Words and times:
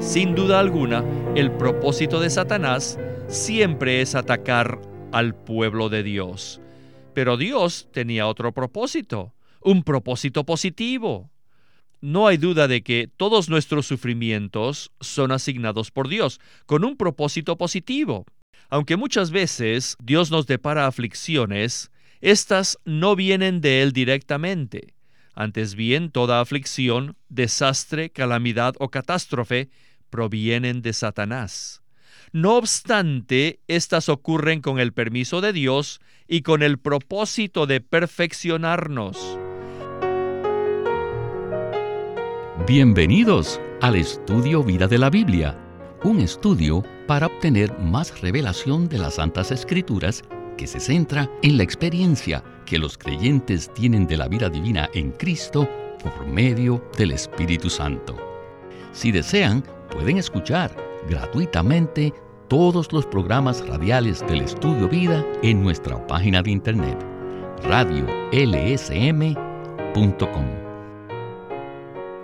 Sin 0.00 0.34
duda 0.34 0.60
alguna, 0.60 1.04
el 1.34 1.50
propósito 1.50 2.20
de 2.20 2.30
Satanás 2.30 2.98
siempre 3.26 4.00
es 4.00 4.14
atacar 4.14 4.80
al 5.12 5.34
pueblo 5.34 5.88
de 5.88 6.04
Dios. 6.04 6.60
Pero 7.14 7.36
Dios 7.36 7.88
tenía 7.92 8.28
otro 8.28 8.52
propósito, 8.52 9.34
un 9.60 9.82
propósito 9.82 10.44
positivo. 10.44 11.30
No 12.00 12.28
hay 12.28 12.36
duda 12.36 12.68
de 12.68 12.82
que 12.82 13.10
todos 13.16 13.48
nuestros 13.48 13.86
sufrimientos 13.86 14.92
son 15.00 15.32
asignados 15.32 15.90
por 15.90 16.08
Dios, 16.08 16.40
con 16.66 16.84
un 16.84 16.96
propósito 16.96 17.58
positivo. 17.58 18.24
Aunque 18.70 18.96
muchas 18.96 19.32
veces 19.32 19.96
Dios 20.00 20.30
nos 20.30 20.46
depara 20.46 20.86
aflicciones, 20.86 21.90
estas 22.20 22.78
no 22.84 23.16
vienen 23.16 23.60
de 23.60 23.82
Él 23.82 23.92
directamente. 23.92 24.94
Antes 25.34 25.76
bien, 25.76 26.10
toda 26.10 26.40
aflicción, 26.40 27.16
desastre, 27.28 28.10
calamidad 28.10 28.74
o 28.78 28.90
catástrofe 28.90 29.70
provienen 30.10 30.82
de 30.82 30.92
Satanás. 30.92 31.82
No 32.32 32.56
obstante, 32.56 33.60
estas 33.68 34.08
ocurren 34.08 34.60
con 34.60 34.78
el 34.78 34.92
permiso 34.92 35.40
de 35.40 35.52
Dios 35.52 36.00
y 36.26 36.42
con 36.42 36.62
el 36.62 36.78
propósito 36.78 37.66
de 37.66 37.80
perfeccionarnos. 37.80 39.38
Bienvenidos 42.66 43.60
al 43.80 43.96
estudio 43.96 44.62
Vida 44.62 44.86
de 44.88 44.98
la 44.98 45.08
Biblia, 45.08 45.56
un 46.04 46.20
estudio 46.20 46.84
para 47.06 47.26
obtener 47.26 47.78
más 47.78 48.20
revelación 48.20 48.88
de 48.88 48.98
las 48.98 49.14
Santas 49.14 49.50
Escrituras 49.50 50.22
que 50.58 50.66
se 50.66 50.80
centra 50.80 51.30
en 51.42 51.56
la 51.56 51.62
experiencia 51.62 52.44
que 52.66 52.78
los 52.78 52.98
creyentes 52.98 53.72
tienen 53.72 54.06
de 54.06 54.18
la 54.18 54.28
vida 54.28 54.50
divina 54.50 54.90
en 54.92 55.12
Cristo 55.12 55.66
por 56.02 56.26
medio 56.26 56.84
del 56.98 57.12
Espíritu 57.12 57.70
Santo. 57.70 58.16
Si 58.92 59.12
desean, 59.12 59.64
pueden 59.90 60.18
escuchar 60.18 60.74
gratuitamente 61.08 62.12
todos 62.48 62.92
los 62.92 63.06
programas 63.06 63.66
radiales 63.66 64.20
del 64.26 64.42
Estudio 64.42 64.88
Vida 64.88 65.24
en 65.42 65.62
nuestra 65.62 66.06
página 66.06 66.42
de 66.42 66.50
internet 66.50 66.98
radiolsm.com. 67.62 68.28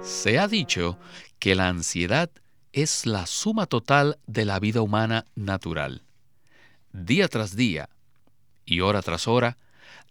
Se 0.03 0.39
ha 0.39 0.49
dicho 0.49 0.99
que 1.39 1.55
la 1.55 1.69
ansiedad 1.69 2.31
es 2.73 3.07
la 3.07 3.27
suma 3.27 3.67
total 3.67 4.19
de 4.27 4.45
la 4.45 4.59
vida 4.61 4.81
humana 4.81 5.25
natural. 5.35 6.03
Día 6.93 7.29
tras 7.29 7.57
día 7.57 7.89
y 8.65 8.81
hora 8.81 9.03
tras 9.03 9.29
hora, 9.29 9.59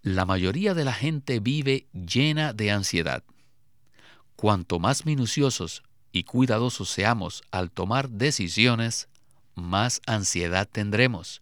la 0.01 0.25
mayoría 0.25 0.73
de 0.73 0.85
la 0.85 0.93
gente 0.93 1.39
vive 1.39 1.87
llena 1.93 2.53
de 2.53 2.71
ansiedad. 2.71 3.23
Cuanto 4.35 4.79
más 4.79 5.05
minuciosos 5.05 5.83
y 6.13 6.23
cuidadosos 6.23 6.89
seamos 6.89 7.43
al 7.51 7.71
tomar 7.71 8.09
decisiones, 8.09 9.09
más 9.55 10.01
ansiedad 10.05 10.69
tendremos. 10.71 11.41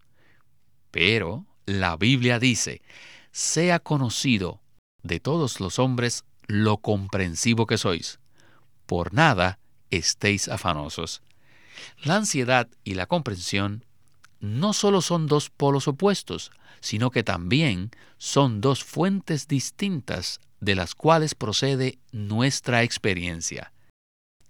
Pero 0.90 1.46
la 1.66 1.96
Biblia 1.96 2.40
dice, 2.40 2.82
sea 3.30 3.78
conocido 3.78 4.60
de 5.02 5.20
todos 5.20 5.60
los 5.60 5.78
hombres 5.78 6.24
lo 6.46 6.78
comprensivo 6.78 7.66
que 7.66 7.78
sois. 7.78 8.18
Por 8.86 9.12
nada 9.12 9.58
estéis 9.90 10.48
afanosos. 10.48 11.22
La 12.02 12.16
ansiedad 12.16 12.68
y 12.82 12.94
la 12.94 13.06
comprensión 13.06 13.84
no 14.40 14.72
solo 14.72 15.02
son 15.02 15.26
dos 15.26 15.50
polos 15.50 15.86
opuestos, 15.86 16.50
sino 16.80 17.10
que 17.10 17.22
también 17.22 17.90
son 18.16 18.60
dos 18.60 18.84
fuentes 18.84 19.48
distintas 19.48 20.40
de 20.60 20.74
las 20.74 20.94
cuales 20.94 21.34
procede 21.34 21.98
nuestra 22.10 22.82
experiencia. 22.82 23.71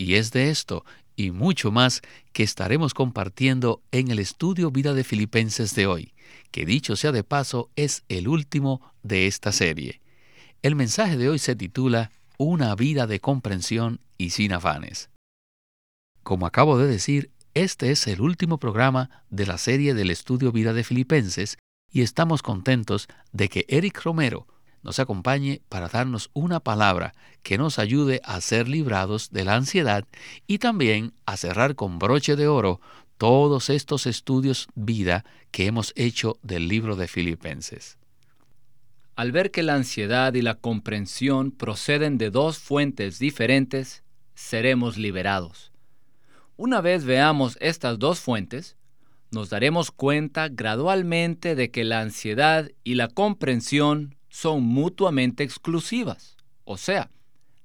Y 0.03 0.17
es 0.17 0.33
de 0.33 0.51
esto 0.51 0.85
y 1.15 1.31
mucho 1.31 1.71
más 1.71 2.03
que 2.33 2.43
estaremos 2.43 2.93
compartiendo 2.93 3.83
en 3.93 4.11
el 4.11 4.19
estudio 4.19 4.73
Vida 4.73 4.95
de 4.95 5.05
Filipenses 5.05 5.77
de 5.77 5.87
hoy, 5.87 6.13
que 6.51 6.67
dicho 6.67 6.97
sea 6.97 7.13
de 7.13 7.23
paso 7.23 7.71
es 7.77 8.03
el 8.09 8.27
último 8.27 8.93
de 9.05 9.29
esta 9.29 9.53
serie. 9.53 10.01
El 10.61 10.75
mensaje 10.75 11.17
de 11.17 11.29
hoy 11.29 11.39
se 11.39 11.55
titula 11.55 12.11
Una 12.37 12.75
vida 12.75 13.07
de 13.07 13.21
comprensión 13.21 14.01
y 14.19 14.31
sin 14.31 14.53
afanes. 14.53 15.09
Como 16.25 16.47
acabo 16.47 16.79
de 16.79 16.89
decir, 16.89 17.31
este 17.55 17.93
es 17.93 18.09
el 18.09 18.23
último 18.23 18.59
programa 18.59 19.23
de 19.31 19.47
la 19.47 19.57
serie 19.57 19.95
del 19.95 20.11
estudio 20.11 20.51
Vida 20.51 20.73
de 20.73 20.83
Filipenses 20.83 21.59
y 21.93 22.03
estamos 22.03 22.43
contentos 22.43 23.07
de 23.31 23.49
que 23.49 23.67
Eric 23.69 24.03
Romero 24.03 24.49
nos 24.83 24.99
acompañe 24.99 25.63
para 25.69 25.89
darnos 25.89 26.31
una 26.33 26.61
palabra 26.61 27.15
que 27.43 27.59
nos 27.59 27.79
ayude 27.79 28.21
a 28.25 28.41
ser 28.41 28.69
librados 28.69 29.31
de 29.31 29.45
la 29.45 29.57
ansiedad 29.57 30.05
y 30.47 30.59
también 30.59 31.13
a 31.27 31.37
cerrar 31.37 31.75
con 31.75 31.99
broche 31.99 32.37
de 32.37 32.49
oro 32.49 32.81
todos 33.19 33.71
estos 33.71 34.07
estudios 34.07 34.69
vida 34.75 35.25
que 35.51 35.67
hemos 35.67 35.93
hecho 35.95 36.39
del 36.43 36.69
libro 36.69 36.97
de 36.97 37.07
Filipenses. 37.07 37.99
Al 39.15 39.31
ver 39.31 39.51
que 39.51 39.63
la 39.63 39.75
ansiedad 39.75 40.35
y 40.35 40.43
la 40.43 40.55
comprensión 40.55 41.53
proceden 41.53 42.19
de 42.19 42.31
dos 42.31 42.59
fuentes 42.59 43.19
diferentes, 43.19 44.03
seremos 44.35 44.97
liberados. 44.97 45.71
Una 46.57 46.81
vez 46.81 47.05
veamos 47.05 47.59
estas 47.61 47.99
dos 47.99 48.21
fuentes, 48.21 48.77
nos 49.31 49.51
daremos 49.51 49.91
cuenta 49.91 50.49
gradualmente 50.49 51.55
de 51.55 51.71
que 51.71 51.85
la 51.85 52.01
ansiedad 52.01 52.71
y 52.85 52.95
la 52.95 53.09
comprensión 53.09 54.17
son 54.33 54.63
mutuamente 54.63 55.45
exclusivas. 55.45 56.39
O 56.65 56.79
sea, 56.79 57.11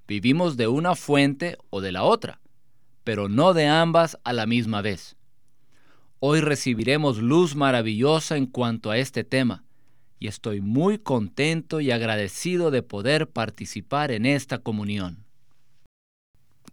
vivimos 0.05 0.57
de 0.57 0.67
una 0.67 0.95
fuente 0.95 1.57
o 1.69 1.79
de 1.79 1.93
la 1.93 2.03
otra, 2.03 2.41
pero 3.05 3.29
no 3.29 3.53
de 3.53 3.67
ambas 3.67 4.19
a 4.25 4.33
la 4.33 4.45
misma 4.45 4.81
vez. 4.81 5.15
Hoy 6.19 6.41
recibiremos 6.41 7.19
luz 7.19 7.55
maravillosa 7.55 8.35
en 8.35 8.47
cuanto 8.47 8.91
a 8.91 8.97
este 8.97 9.23
tema, 9.23 9.63
y 10.19 10.27
estoy 10.27 10.59
muy 10.59 10.97
contento 10.97 11.79
y 11.79 11.91
agradecido 11.91 12.69
de 12.69 12.83
poder 12.83 13.29
participar 13.29 14.11
en 14.11 14.25
esta 14.25 14.57
comunión. 14.57 15.23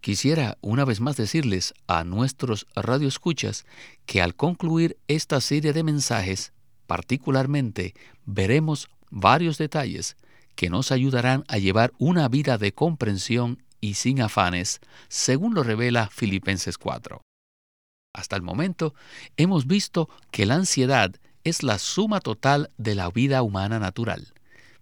Quisiera 0.01 0.57
una 0.59 0.83
vez 0.83 0.99
más 0.99 1.15
decirles 1.15 1.73
a 1.87 2.03
nuestros 2.03 2.67
radioescuchas 2.75 3.65
que 4.05 4.21
al 4.21 4.35
concluir 4.35 4.97
esta 5.07 5.39
serie 5.39 5.71
de 5.71 5.83
mensajes, 5.83 6.51
particularmente 6.85 7.93
veremos 8.25 8.89
varios 9.09 9.57
detalles 9.57 10.17
que 10.55 10.69
nos 10.69 10.91
ayudarán 10.91 11.43
a 11.47 11.57
llevar 11.57 11.93
una 11.97 12.27
vida 12.29 12.57
de 12.57 12.73
comprensión 12.73 13.63
y 13.81 13.95
sin 13.95 14.21
afanes, 14.21 14.79
según 15.09 15.53
lo 15.53 15.63
revela 15.63 16.09
Filipenses 16.09 16.77
4. 16.77 17.21
Hasta 18.13 18.35
el 18.35 18.41
momento 18.41 18.95
hemos 19.37 19.67
visto 19.67 20.09
que 20.31 20.45
la 20.45 20.55
ansiedad 20.55 21.13
es 21.43 21.61
la 21.61 21.77
suma 21.77 22.21
total 22.21 22.71
de 22.77 22.95
la 22.95 23.09
vida 23.09 23.41
humana 23.43 23.79
natural, 23.79 24.33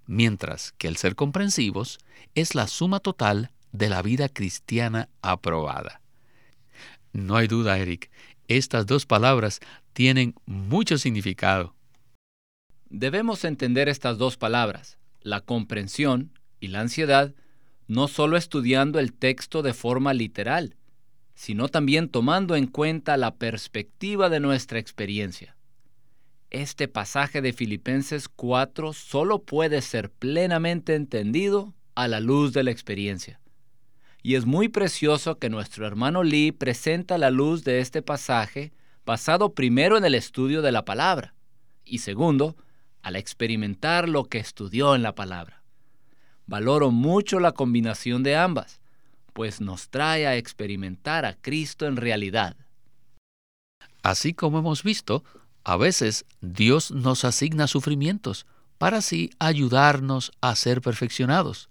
mientras 0.06 0.74
que 0.78 0.88
el 0.88 0.98
ser 0.98 1.16
comprensivos 1.16 2.00
es 2.36 2.56
la 2.56 2.68
suma 2.68 3.00
total 3.00 3.52
de 3.72 3.90
la 3.90 4.02
vida 4.02 4.30
cristiana 4.30 5.10
aprobada. 5.22 6.02
No 7.12 7.36
hay 7.36 7.48
duda, 7.48 7.78
Eric, 7.78 8.10
estas 8.48 8.86
dos 8.86 9.06
palabras 9.06 9.60
tienen 9.94 10.36
mucho 10.46 10.98
significado. 10.98 11.76
Debemos 12.90 13.44
entender 13.44 13.90
estas 13.90 14.18
dos 14.18 14.38
palabras, 14.38 14.98
la 15.22 15.42
comprensión 15.42 16.38
y 16.60 16.68
la 16.68 16.82
ansiedad, 16.82 17.34
no 17.88 18.08
solo 18.08 18.38
estudiando 18.38 19.00
el 19.00 19.14
texto 19.14 19.62
de 19.62 19.74
forma 19.74 20.14
literal, 20.14 20.76
sino 21.36 21.68
también 21.68 22.10
tomando 22.10 22.56
en 22.56 22.68
cuenta 22.68 23.18
la 23.18 23.36
perspectiva 23.36 24.30
de 24.30 24.40
nuestra 24.40 24.80
experiencia. 24.80 25.56
Este 26.52 26.88
pasaje 26.88 27.42
de 27.42 27.52
Filipenses 27.52 28.30
4 28.30 28.94
solo 28.94 29.40
puede 29.40 29.82
ser 29.82 30.12
plenamente 30.12 30.94
entendido 30.94 31.74
a 31.96 32.08
la 32.08 32.20
luz 32.20 32.54
de 32.54 32.64
la 32.64 32.72
experiencia. 32.72 33.40
Y 34.22 34.36
es 34.36 34.46
muy 34.46 34.70
precioso 34.70 35.40
que 35.40 35.50
nuestro 35.50 35.86
hermano 35.86 36.24
Lee 36.24 36.52
presenta 36.52 37.18
la 37.18 37.32
luz 37.32 37.64
de 37.64 37.80
este 37.80 38.02
pasaje 38.02 38.72
basado 39.06 39.54
primero 39.54 39.98
en 39.98 40.06
el 40.06 40.16
estudio 40.16 40.62
de 40.62 40.72
la 40.72 40.86
palabra 40.86 41.34
y 41.84 42.00
segundo, 42.00 42.56
al 43.04 43.16
experimentar 43.16 44.10
lo 44.10 44.26
que 44.26 44.40
estudió 44.40 44.96
en 44.96 45.04
la 45.04 45.14
palabra. 45.14 45.62
Valoro 46.48 46.90
mucho 46.90 47.40
la 47.40 47.52
combinación 47.52 48.24
de 48.24 48.36
ambas, 48.36 48.80
pues 49.34 49.62
nos 49.62 49.90
trae 49.90 50.26
a 50.26 50.38
experimentar 50.38 51.26
a 51.26 51.36
Cristo 51.36 51.86
en 51.86 51.98
realidad. 51.98 52.56
Así 54.02 54.34
como 54.34 54.60
hemos 54.60 54.84
visto, 54.84 55.24
a 55.64 55.78
veces 55.78 56.26
Dios 56.42 56.92
nos 56.92 57.24
asigna 57.26 57.68
sufrimientos 57.68 58.46
para 58.78 58.98
así 58.98 59.32
ayudarnos 59.40 60.32
a 60.42 60.56
ser 60.56 60.82
perfeccionados. 60.82 61.70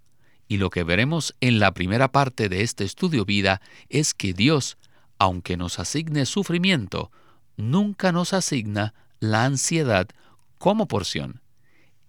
Y 0.49 0.58
lo 0.58 0.70
que 0.70 0.82
veremos 0.82 1.34
en 1.40 1.58
la 1.58 1.73
primera 1.73 2.08
parte 2.12 2.49
de 2.49 2.62
este 2.62 2.84
estudio 2.84 3.25
vida 3.25 3.61
es 3.88 4.14
que 4.14 4.32
Dios, 4.32 4.76
aunque 5.19 5.56
nos 5.56 5.79
asigne 5.79 6.26
sufrimiento, 6.26 7.11
nunca 7.56 8.12
nos 8.12 8.32
asigna 8.32 8.94
la 9.20 9.44
ansiedad 9.44 10.08
como 10.62 10.86
porción. 10.86 11.40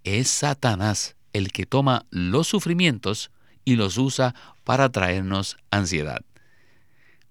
Es 0.04 0.28
Satanás 0.28 1.16
el 1.34 1.52
que 1.52 1.66
toma 1.66 2.06
los 2.12 2.48
sufrimientos 2.48 3.32
y 3.66 3.78
los 3.78 3.98
usa 3.98 4.36
para 4.64 4.90
traernos 4.90 5.58
ansiedad. 5.72 6.22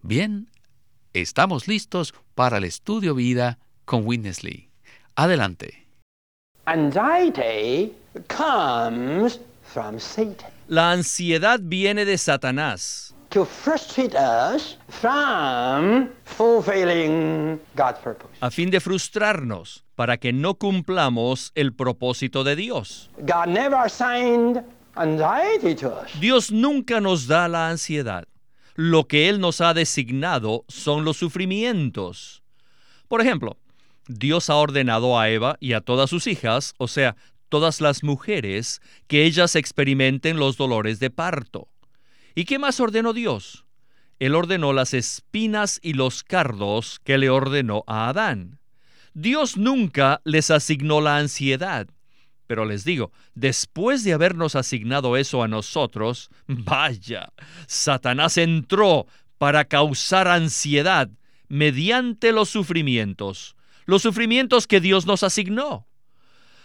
Bien, 0.02 0.48
estamos 1.12 1.68
listos 1.68 2.12
para 2.34 2.58
el 2.58 2.64
estudio 2.64 3.14
vida 3.14 3.60
con 3.84 4.04
Witness 4.04 4.42
Lee. 4.42 4.68
Adelante. 5.14 5.86
Anxiety 6.64 7.92
comes 8.26 9.38
from 9.62 10.00
Satan 10.00 10.50
La 10.66 10.90
ansiedad 10.90 11.60
viene 11.62 12.04
de 12.04 12.18
Satanás 12.18 13.11
to 13.32 13.44
frustrate 13.44 14.14
us 14.14 14.76
from 14.88 16.10
fulfilling 16.24 17.58
God's 17.74 17.98
purpose. 18.00 18.30
a 18.40 18.50
fin 18.50 18.70
de 18.70 18.80
frustrarnos 18.80 19.84
para 19.96 20.18
que 20.18 20.32
no 20.32 20.54
cumplamos 20.54 21.50
el 21.54 21.72
propósito 21.72 22.44
de 22.44 22.56
Dios. 22.56 23.10
God 23.18 23.48
never 23.48 23.76
assigned 23.76 24.62
anxiety 24.96 25.74
to 25.74 25.88
us. 25.88 26.12
Dios 26.20 26.50
nunca 26.52 27.00
nos 27.00 27.26
da 27.26 27.48
la 27.48 27.70
ansiedad. 27.70 28.24
Lo 28.74 29.04
que 29.04 29.28
Él 29.28 29.40
nos 29.40 29.60
ha 29.60 29.74
designado 29.74 30.64
son 30.68 31.04
los 31.04 31.16
sufrimientos. 31.16 32.42
Por 33.08 33.20
ejemplo, 33.20 33.58
Dios 34.08 34.50
ha 34.50 34.56
ordenado 34.56 35.18
a 35.18 35.28
Eva 35.28 35.56
y 35.60 35.74
a 35.74 35.80
todas 35.80 36.10
sus 36.10 36.26
hijas, 36.26 36.74
o 36.78 36.88
sea, 36.88 37.16
todas 37.48 37.80
las 37.80 38.02
mujeres, 38.02 38.80
que 39.06 39.24
ellas 39.24 39.56
experimenten 39.56 40.38
los 40.38 40.56
dolores 40.56 40.98
de 41.00 41.10
parto. 41.10 41.68
¿Y 42.34 42.44
qué 42.44 42.58
más 42.58 42.80
ordenó 42.80 43.12
Dios? 43.12 43.64
Él 44.18 44.34
ordenó 44.34 44.72
las 44.72 44.94
espinas 44.94 45.80
y 45.82 45.94
los 45.94 46.22
cardos 46.22 47.00
que 47.02 47.18
le 47.18 47.28
ordenó 47.28 47.84
a 47.86 48.08
Adán. 48.08 48.60
Dios 49.14 49.56
nunca 49.56 50.20
les 50.24 50.50
asignó 50.50 51.00
la 51.00 51.18
ansiedad. 51.18 51.88
Pero 52.46 52.64
les 52.64 52.84
digo, 52.84 53.12
después 53.34 54.04
de 54.04 54.12
habernos 54.12 54.56
asignado 54.56 55.16
eso 55.16 55.42
a 55.42 55.48
nosotros, 55.48 56.30
vaya, 56.46 57.32
Satanás 57.66 58.38
entró 58.38 59.06
para 59.38 59.64
causar 59.64 60.28
ansiedad 60.28 61.10
mediante 61.48 62.32
los 62.32 62.48
sufrimientos, 62.48 63.56
los 63.84 64.02
sufrimientos 64.02 64.66
que 64.66 64.80
Dios 64.80 65.04
nos 65.04 65.22
asignó. 65.22 65.86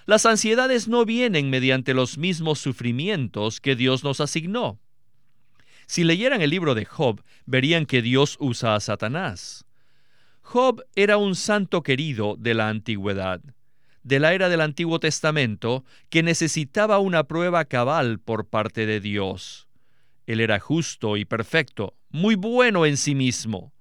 Las 0.06 0.25
ansiedades 0.25 0.88
no 0.88 1.04
vienen 1.04 1.50
mediante 1.50 1.94
los 1.94 2.18
mismos 2.18 2.60
sufrimientos 2.60 3.60
que 3.60 3.75
Dios 3.75 4.04
nos 4.04 4.22
asignó. 4.22 4.80
Si 5.88 6.04
leyeran 6.04 6.42
el 6.42 6.50
libro 6.50 6.75
de 6.75 6.86
Job, 6.86 7.24
verían 7.45 7.86
que 7.86 8.01
Dios 8.01 8.36
usa 8.39 8.75
a 8.75 8.80
Satanás. 8.81 9.66
Job 10.42 10.84
era 10.95 11.18
un 11.18 11.36
santo 11.36 11.81
querido 11.81 12.36
de 12.38 12.54
la 12.54 12.69
antigüedad, 12.69 13.42
de 14.04 14.19
la 14.19 14.34
era 14.34 14.50
del 14.50 14.62
Antiguo 14.62 15.00
Testamento, 15.00 15.86
que 16.10 16.24
necesitaba 16.24 17.00
una 17.00 17.24
prueba 17.24 17.66
cabal 17.66 18.19
por 18.19 18.48
parte 18.48 18.86
de 18.86 19.00
Dios. 19.00 19.68
Él 20.25 20.42
era 20.42 20.60
justo 20.60 21.16
y 21.16 21.25
perfecto, 21.25 21.95
muy 22.10 22.36
bueno 22.36 22.86
en 22.86 22.98
sí 22.98 23.16
mismo. 23.16 23.74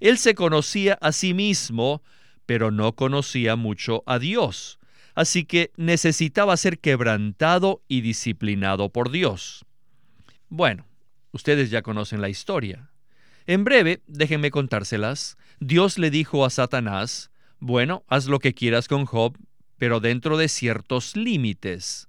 Él 0.00 0.18
se 0.18 0.34
conocía 0.34 0.98
a 1.00 1.12
sí 1.12 1.32
mismo, 1.32 2.02
pero 2.44 2.70
no 2.70 2.94
conocía 2.94 3.56
mucho 3.56 4.02
a 4.06 4.18
Dios, 4.18 4.78
así 5.14 5.44
que 5.44 5.72
necesitaba 5.76 6.56
ser 6.56 6.78
quebrantado 6.78 7.82
y 7.88 8.02
disciplinado 8.02 8.90
por 8.90 9.10
Dios. 9.10 9.64
Bueno, 10.48 10.86
Ustedes 11.32 11.70
ya 11.70 11.82
conocen 11.82 12.20
la 12.20 12.28
historia. 12.28 12.90
En 13.46 13.64
breve, 13.64 14.02
déjenme 14.06 14.50
contárselas. 14.50 15.36
Dios 15.60 15.98
le 15.98 16.10
dijo 16.10 16.44
a 16.44 16.50
Satanás, 16.50 17.30
bueno, 17.60 18.04
haz 18.08 18.26
lo 18.26 18.38
que 18.38 18.54
quieras 18.54 18.88
con 18.88 19.06
Job, 19.06 19.36
pero 19.78 20.00
dentro 20.00 20.36
de 20.36 20.48
ciertos 20.48 21.16
límites. 21.16 22.08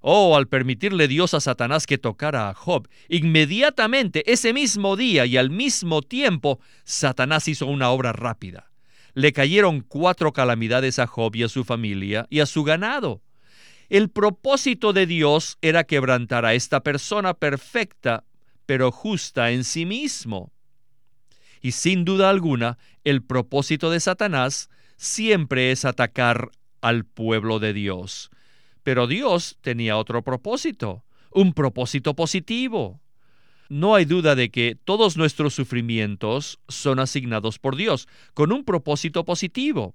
Oh, 0.00 0.36
al 0.36 0.46
permitirle 0.46 1.08
Dios 1.08 1.34
a 1.34 1.40
Satanás 1.40 1.86
que 1.86 1.98
tocara 1.98 2.48
a 2.48 2.54
Job, 2.54 2.88
inmediatamente, 3.08 4.30
ese 4.32 4.52
mismo 4.52 4.96
día 4.96 5.26
y 5.26 5.36
al 5.36 5.50
mismo 5.50 6.02
tiempo, 6.02 6.60
Satanás 6.84 7.48
hizo 7.48 7.66
una 7.66 7.90
obra 7.90 8.12
rápida. 8.12 8.70
Le 9.14 9.32
cayeron 9.32 9.80
cuatro 9.80 10.32
calamidades 10.32 10.98
a 10.98 11.06
Job 11.06 11.34
y 11.34 11.42
a 11.42 11.48
su 11.48 11.64
familia 11.64 12.26
y 12.30 12.40
a 12.40 12.46
su 12.46 12.62
ganado. 12.62 13.22
El 13.88 14.10
propósito 14.10 14.92
de 14.92 15.06
Dios 15.06 15.56
era 15.62 15.84
quebrantar 15.84 16.44
a 16.44 16.52
esta 16.52 16.82
persona 16.82 17.32
perfecta, 17.32 18.24
pero 18.66 18.92
justa 18.92 19.50
en 19.50 19.64
sí 19.64 19.86
mismo. 19.86 20.52
Y 21.62 21.72
sin 21.72 22.04
duda 22.04 22.28
alguna, 22.28 22.76
el 23.04 23.22
propósito 23.22 23.90
de 23.90 24.00
Satanás 24.00 24.68
siempre 24.98 25.72
es 25.72 25.86
atacar 25.86 26.50
al 26.82 27.06
pueblo 27.06 27.60
de 27.60 27.72
Dios. 27.72 28.30
Pero 28.82 29.06
Dios 29.06 29.56
tenía 29.62 29.96
otro 29.96 30.22
propósito, 30.22 31.04
un 31.30 31.54
propósito 31.54 32.14
positivo. 32.14 33.00
No 33.70 33.94
hay 33.94 34.04
duda 34.04 34.34
de 34.34 34.50
que 34.50 34.76
todos 34.84 35.16
nuestros 35.16 35.54
sufrimientos 35.54 36.60
son 36.68 37.00
asignados 37.00 37.58
por 37.58 37.74
Dios, 37.74 38.06
con 38.34 38.52
un 38.52 38.64
propósito 38.64 39.24
positivo. 39.24 39.94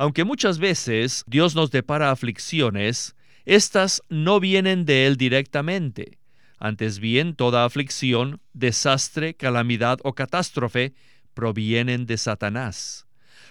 Aunque 0.00 0.24
muchas 0.24 0.58
veces 0.58 1.24
Dios 1.26 1.54
nos 1.54 1.70
depara 1.70 2.10
aflicciones, 2.10 3.14
estas 3.44 4.02
no 4.08 4.40
vienen 4.40 4.86
de 4.86 5.06
Él 5.06 5.18
directamente. 5.18 6.16
Antes 6.58 7.00
bien, 7.00 7.34
toda 7.34 7.66
aflicción, 7.66 8.40
desastre, 8.54 9.34
calamidad 9.34 9.98
o 10.02 10.14
catástrofe 10.14 10.94
provienen 11.34 12.06
de 12.06 12.16
Satanás. 12.16 13.08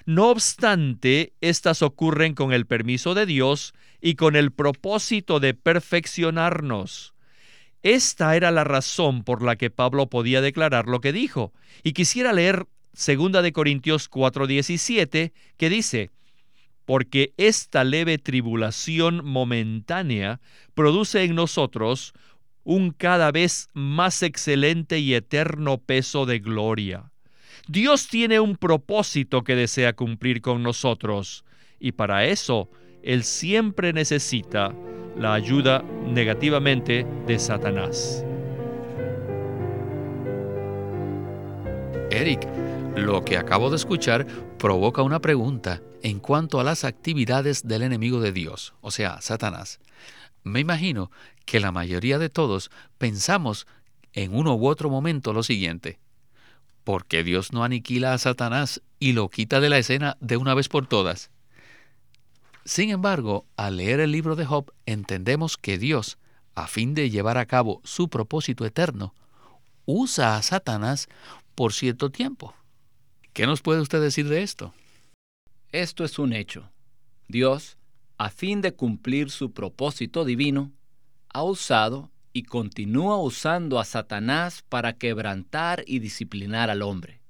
No 0.07 0.31
obstante, 0.31 1.33
estas 1.39 1.83
ocurren 1.83 2.33
con 2.33 2.51
el 2.51 2.65
permiso 2.65 3.13
de 3.13 3.27
Dios 3.27 3.75
y 4.01 4.15
con 4.15 4.35
el 4.35 4.51
propósito 4.51 5.39
de 5.39 5.53
perfeccionarnos. 5.53 7.13
Esta 7.83 8.35
era 8.35 8.49
la 8.49 8.63
razón 8.63 9.23
por 9.23 9.43
la 9.43 9.55
que 9.55 9.69
Pablo 9.69 10.07
podía 10.07 10.41
declarar 10.41 10.87
lo 10.87 10.99
que 10.99 11.13
dijo, 11.13 11.53
y 11.83 11.93
quisiera 11.93 12.33
leer 12.33 12.65
2 12.93 13.43
de 13.43 13.53
Corintios 13.53 14.09
4:17, 14.09 15.31
que 15.57 15.69
dice: 15.69 16.09
porque 16.89 17.35
esta 17.37 17.83
leve 17.83 18.17
tribulación 18.17 19.21
momentánea 19.23 20.41
produce 20.73 21.23
en 21.23 21.35
nosotros 21.35 22.13
un 22.63 22.89
cada 22.89 23.31
vez 23.31 23.69
más 23.73 24.23
excelente 24.23 24.97
y 24.97 25.13
eterno 25.13 25.77
peso 25.77 26.25
de 26.25 26.39
gloria. 26.39 27.11
Dios 27.67 28.07
tiene 28.07 28.39
un 28.39 28.57
propósito 28.57 29.43
que 29.43 29.55
desea 29.55 29.93
cumplir 29.93 30.41
con 30.41 30.63
nosotros, 30.63 31.45
y 31.79 31.91
para 31.91 32.25
eso 32.25 32.71
Él 33.03 33.23
siempre 33.23 33.93
necesita 33.93 34.73
la 35.15 35.35
ayuda 35.35 35.83
negativamente 36.07 37.05
de 37.27 37.37
Satanás. 37.37 38.25
Eric, 42.09 42.47
lo 42.95 43.23
que 43.23 43.37
acabo 43.37 43.69
de 43.69 43.75
escuchar 43.75 44.25
provoca 44.57 45.03
una 45.03 45.19
pregunta 45.19 45.83
en 46.03 46.19
cuanto 46.19 46.59
a 46.59 46.63
las 46.63 46.83
actividades 46.83 47.67
del 47.67 47.81
enemigo 47.81 48.19
de 48.19 48.31
Dios, 48.31 48.73
o 48.81 48.91
sea, 48.91 49.21
Satanás. 49.21 49.79
Me 50.43 50.59
imagino 50.59 51.11
que 51.45 51.59
la 51.59 51.71
mayoría 51.71 52.19
de 52.19 52.29
todos 52.29 52.71
pensamos 52.97 53.67
en 54.13 54.33
uno 54.33 54.55
u 54.55 54.67
otro 54.67 54.89
momento 54.89 55.33
lo 55.33 55.43
siguiente. 55.43 55.99
¿Por 56.83 57.05
qué 57.05 57.23
Dios 57.23 57.51
no 57.51 57.63
aniquila 57.63 58.13
a 58.13 58.17
Satanás 58.17 58.81
y 58.99 59.13
lo 59.13 59.29
quita 59.29 59.59
de 59.59 59.69
la 59.69 59.77
escena 59.77 60.17
de 60.19 60.37
una 60.37 60.53
vez 60.53 60.69
por 60.69 60.87
todas? 60.87 61.29
Sin 62.65 62.89
embargo, 62.89 63.45
al 63.57 63.77
leer 63.77 63.99
el 63.99 64.11
libro 64.11 64.35
de 64.35 64.45
Job, 64.45 64.71
entendemos 64.85 65.57
que 65.57 65.77
Dios, 65.77 66.17
a 66.55 66.67
fin 66.67 66.93
de 66.93 67.09
llevar 67.09 67.37
a 67.37 67.45
cabo 67.45 67.81
su 67.83 68.09
propósito 68.09 68.65
eterno, 68.65 69.13
usa 69.85 70.35
a 70.35 70.41
Satanás 70.41 71.07
por 71.55 71.73
cierto 71.73 72.09
tiempo. 72.09 72.53
¿Qué 73.33 73.45
nos 73.45 73.61
puede 73.61 73.81
usted 73.81 74.01
decir 74.01 74.27
de 74.27 74.43
esto? 74.43 74.73
Esto 75.71 76.03
es 76.03 76.17
un 76.17 76.33
hecho. 76.33 76.71
Dios, 77.27 77.77
a 78.17 78.31
fin 78.31 78.59
de 78.61 78.73
cumplir 78.73 79.29
su 79.29 79.51
propósito 79.51 80.25
divino, 80.25 80.71
ha 81.31 81.43
usado 81.43 82.09
y 82.33 82.43
continúa 82.43 83.21
usando 83.21 83.79
a 83.79 83.85
Satanás 83.85 84.63
para 84.67 84.93
quebrantar 84.93 85.83
y 85.85 85.99
disciplinar 85.99 86.71
al 86.71 86.81
hombre. 86.81 87.21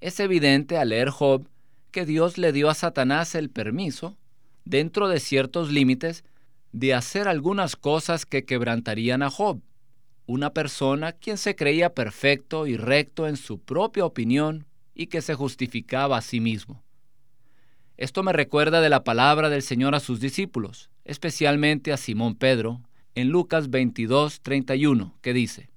Es 0.00 0.18
evidente 0.18 0.78
al 0.78 0.88
leer 0.88 1.10
Job 1.10 1.48
que 1.92 2.04
Dios 2.04 2.38
le 2.38 2.52
dio 2.52 2.68
a 2.68 2.74
Satanás 2.74 3.36
el 3.36 3.50
permiso, 3.50 4.16
dentro 4.64 5.06
de 5.06 5.20
ciertos 5.20 5.70
límites, 5.70 6.24
de 6.72 6.92
hacer 6.92 7.28
algunas 7.28 7.76
cosas 7.76 8.26
que 8.26 8.44
quebrantarían 8.44 9.22
a 9.22 9.30
Job, 9.30 9.60
una 10.26 10.50
persona 10.50 11.12
quien 11.12 11.38
se 11.38 11.54
creía 11.54 11.94
perfecto 11.94 12.66
y 12.66 12.76
recto 12.76 13.28
en 13.28 13.36
su 13.36 13.60
propia 13.60 14.04
opinión 14.04 14.66
y 14.92 15.06
que 15.06 15.22
se 15.22 15.34
justificaba 15.34 16.16
a 16.16 16.22
sí 16.22 16.40
mismo. 16.40 16.83
Esto 17.96 18.22
me 18.22 18.32
recuerda 18.32 18.80
de 18.80 18.88
la 18.88 19.04
palabra 19.04 19.50
del 19.50 19.62
Señor 19.62 19.94
a 19.94 20.00
sus 20.00 20.18
discípulos, 20.18 20.90
especialmente 21.04 21.92
a 21.92 21.96
Simón 21.96 22.34
Pedro, 22.34 22.80
en 23.14 23.28
Lucas 23.28 23.70
22, 23.70 24.40
31, 24.40 25.14
que 25.20 25.32
dice, 25.32 25.70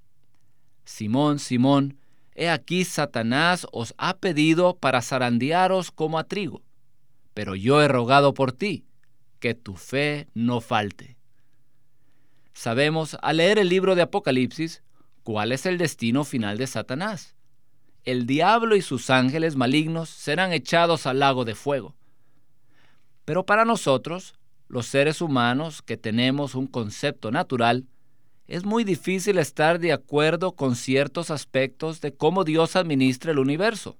Simón, 0.84 1.38
Simón, 1.38 1.98
he 2.34 2.50
aquí 2.50 2.86
Satanás 2.86 3.68
os 3.72 3.94
ha 3.98 4.18
pedido 4.18 4.76
para 4.78 5.04
zarandearos 5.04 5.92
como 5.92 6.18
a 6.18 6.24
trigo, 6.24 6.64
pero 7.36 7.56
yo 7.56 7.82
he 7.82 7.88
rogado 7.88 8.34
por 8.34 8.52
ti, 8.52 8.86
que 9.40 9.54
tu 9.54 9.76
fe 9.76 10.28
no 10.34 10.62
falte. 10.62 11.18
Sabemos 12.54 13.16
al 13.22 13.38
leer 13.38 13.60
el 13.60 13.70
libro 13.70 13.94
de 13.94 14.02
Apocalipsis 14.02 14.82
cuál 15.22 15.52
es 15.52 15.68
el 15.68 15.78
destino 15.78 16.24
final 16.24 16.58
de 16.58 16.66
Satanás. 16.66 17.36
el 18.08 18.26
diablo 18.26 18.78
y 18.78 18.82
sus 18.82 19.10
ángeles 19.10 19.58
malignos 19.58 20.08
serán 20.10 20.54
echados 20.54 21.06
al 21.06 21.20
lago 21.20 21.44
de 21.44 21.56
fuego. 21.56 21.97
Pero 23.28 23.46
para 23.46 23.66
nosotros, 23.66 24.36
los 24.70 24.86
seres 24.86 25.20
humanos 25.20 25.82
que 25.82 25.98
tenemos 25.98 26.56
un 26.56 26.66
concepto 26.66 27.30
natural, 27.30 27.86
es 28.48 28.64
muy 28.64 28.86
difícil 28.86 29.38
estar 29.38 29.80
de 29.80 29.92
acuerdo 29.92 30.54
con 30.54 30.78
ciertos 30.78 31.30
aspectos 31.30 32.00
de 32.00 32.16
cómo 32.16 32.46
Dios 32.46 32.78
administra 32.78 33.34
el 33.34 33.40
universo. 33.40 33.98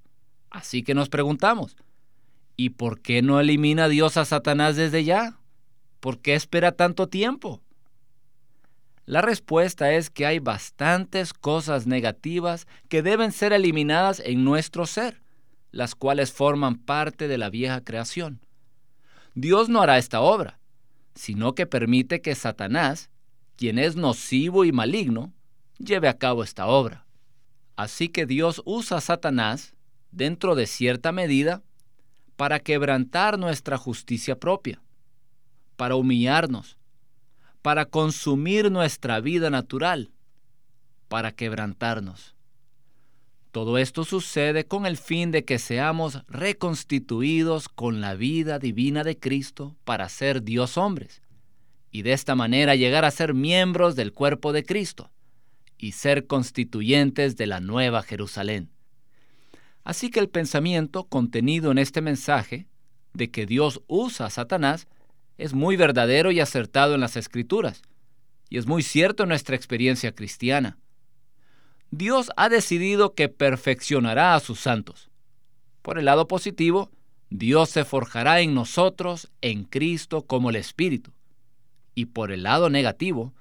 Así 0.50 0.82
que 0.82 0.94
nos 0.94 1.10
preguntamos, 1.10 1.76
¿y 2.56 2.70
por 2.70 3.02
qué 3.02 3.22
no 3.22 3.42
elimina 3.42 3.90
Dios 3.90 4.16
a 4.16 4.24
Satanás 4.24 4.78
desde 4.78 5.04
ya? 5.04 5.38
¿Por 6.00 6.20
qué 6.20 6.34
espera 6.34 6.72
tanto 6.72 7.10
tiempo? 7.10 7.62
La 9.06 9.22
respuesta 9.22 9.92
es 9.92 10.10
que 10.10 10.26
hay 10.26 10.40
bastantes 10.40 11.34
cosas 11.34 11.86
negativas 11.86 12.66
que 12.88 13.02
deben 13.02 13.34
ser 13.34 13.52
eliminadas 13.52 14.22
en 14.22 14.46
nuestro 14.46 14.86
ser, 14.86 15.22
las 15.72 15.96
cuales 15.96 16.32
forman 16.32 16.78
parte 16.78 17.28
de 17.28 17.38
la 17.38 17.50
vieja 17.50 17.84
creación. 17.84 18.40
Dios 19.40 19.70
no 19.70 19.82
hará 19.82 19.98
esta 19.98 20.22
obra, 20.22 20.60
sino 21.16 21.54
que 21.54 21.66
permite 21.66 22.22
que 22.22 22.36
Satanás 22.36 23.10
quien 23.58 23.80
es 23.80 23.96
nocivo 23.96 24.64
y 24.64 24.72
maligno, 24.72 25.34
lleve 25.80 26.08
a 26.08 26.18
cabo 26.18 26.44
esta 26.44 26.68
obra. 26.68 27.06
Así 27.76 28.08
que 28.08 28.26
Dios 28.26 28.62
usa 28.66 28.98
a 28.98 29.02
Satanás, 29.02 29.76
dentro 30.12 30.56
de 30.56 30.68
cierta 30.68 31.12
medida, 31.12 31.64
para 32.38 32.60
quebrantar 32.60 33.38
nuestra 33.38 33.78
justicia 33.78 34.40
propia, 34.40 34.82
para 35.76 35.96
humillarnos, 35.96 36.78
para 37.62 37.86
consumir 37.86 38.72
nuestra 38.72 39.20
vida 39.20 39.50
natural, 39.50 40.12
para 41.08 41.32
quebrantarnos. 41.32 42.36
Todo 43.52 43.78
esto 43.78 44.04
sucede 44.04 44.66
con 44.66 44.86
el 44.86 44.98
fin 44.98 45.32
de 45.32 45.46
que 45.46 45.58
seamos 45.58 46.24
reconstituidos 46.28 47.70
con 47.70 48.02
la 48.02 48.16
vida 48.16 48.60
divina 48.60 49.04
de 49.04 49.18
Cristo 49.18 49.76
para 49.84 50.10
ser 50.10 50.44
Dios 50.44 50.78
hombres 50.78 51.22
y 51.92 52.02
de 52.04 52.14
esta 52.14 52.36
manera 52.36 52.76
llegar 52.76 53.06
a 53.06 53.12
ser 53.12 53.34
miembros 53.34 53.96
del 53.96 54.14
cuerpo 54.14 54.54
de 54.54 54.64
Cristo 54.64 55.10
y 55.78 55.94
ser 55.94 56.28
constituyentes 56.28 57.38
de 57.38 57.48
la 57.48 57.60
nueva 57.60 58.04
Jerusalén. 58.04 58.70
Así 59.84 60.10
que 60.10 60.20
el 60.20 60.30
pensamiento 60.30 61.06
contenido 61.06 61.72
en 61.72 61.78
este 61.78 62.02
mensaje 62.02 62.68
de 63.14 63.32
que 63.32 63.46
Dios 63.46 63.82
usa 63.88 64.28
a 64.28 64.30
Satanás 64.30 64.88
es 65.38 65.54
muy 65.54 65.78
verdadero 65.78 66.32
y 66.32 66.40
acertado 66.40 66.96
en 66.96 67.02
las 67.02 67.16
Escrituras, 67.16 67.82
y 68.50 68.58
es 68.58 68.66
muy 68.66 68.84
cierto 68.84 69.24
en 69.24 69.30
nuestra 69.30 69.56
experiencia 69.56 70.14
cristiana. 70.14 70.78
Dios 71.92 72.32
ha 72.36 72.50
decidido 72.50 73.14
que 73.14 73.30
perfeccionará 73.30 74.36
a 74.36 74.40
sus 74.40 74.60
santos. 74.60 75.10
Por 75.82 75.98
el 75.98 76.06
lado 76.06 76.28
positivo, 76.28 76.92
Dios 77.30 77.70
se 77.70 77.86
forjará 77.86 78.42
en 78.42 78.54
nosotros, 78.54 79.30
en 79.42 79.64
Cristo, 79.64 80.24
como 80.24 80.50
el 80.50 80.58
Espíritu. 80.58 81.12
Y 81.96 82.06
por 82.08 82.32
el 82.32 82.44
lado 82.44 82.70
negativo, 82.70 83.34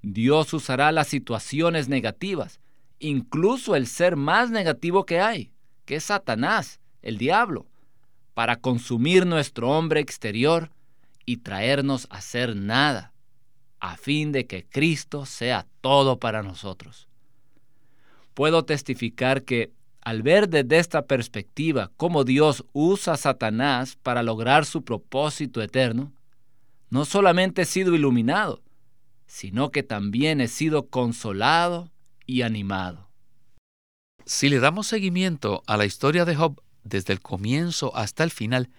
Dios 0.00 0.52
usará 0.54 0.92
las 0.92 1.08
situaciones 1.08 1.88
negativas, 1.88 2.60
incluso 3.00 3.74
el 3.74 3.86
ser 3.86 4.16
más 4.16 4.50
negativo 4.50 5.04
que 5.04 5.20
hay, 5.20 5.52
que 5.84 5.96
es 5.96 6.04
Satanás, 6.04 6.80
el 7.02 7.18
diablo, 7.18 7.66
para 8.34 8.56
consumir 8.56 9.26
nuestro 9.26 9.70
hombre 9.70 10.00
exterior 10.00 10.70
y 11.26 11.38
traernos 11.38 12.06
a 12.10 12.20
ser 12.20 12.56
nada, 12.56 13.12
a 13.80 13.96
fin 13.96 14.30
de 14.32 14.46
que 14.46 14.64
Cristo 14.64 15.26
sea 15.26 15.66
todo 15.80 16.18
para 16.18 16.42
nosotros. 16.42 17.08
Puedo 18.34 18.64
testificar 18.64 19.44
que 19.44 19.72
al 20.00 20.22
ver 20.22 20.48
desde 20.48 20.78
esta 20.78 21.06
perspectiva 21.06 21.90
cómo 21.96 22.24
Dios 22.24 22.64
usa 22.72 23.14
a 23.14 23.16
Satanás 23.16 23.96
para 24.02 24.22
lograr 24.22 24.66
su 24.66 24.82
propósito 24.82 25.62
eterno, 25.62 26.12
no 26.90 27.04
solamente 27.04 27.62
he 27.62 27.66
sido 27.66 27.94
iluminado, 27.94 28.62
sino 29.26 29.70
que 29.70 29.82
también 29.82 30.40
he 30.40 30.48
sido 30.48 30.88
consolado 30.88 31.90
y 32.26 32.42
animado. 32.42 33.08
Si 34.24 34.48
le 34.48 34.60
damos 34.60 34.86
seguimiento 34.86 35.62
a 35.66 35.76
la 35.76 35.84
historia 35.84 36.24
de 36.24 36.36
Job 36.36 36.60
desde 36.84 37.12
el 37.12 37.20
comienzo 37.20 37.96
hasta 37.96 38.24
el 38.24 38.30
final, 38.30 38.70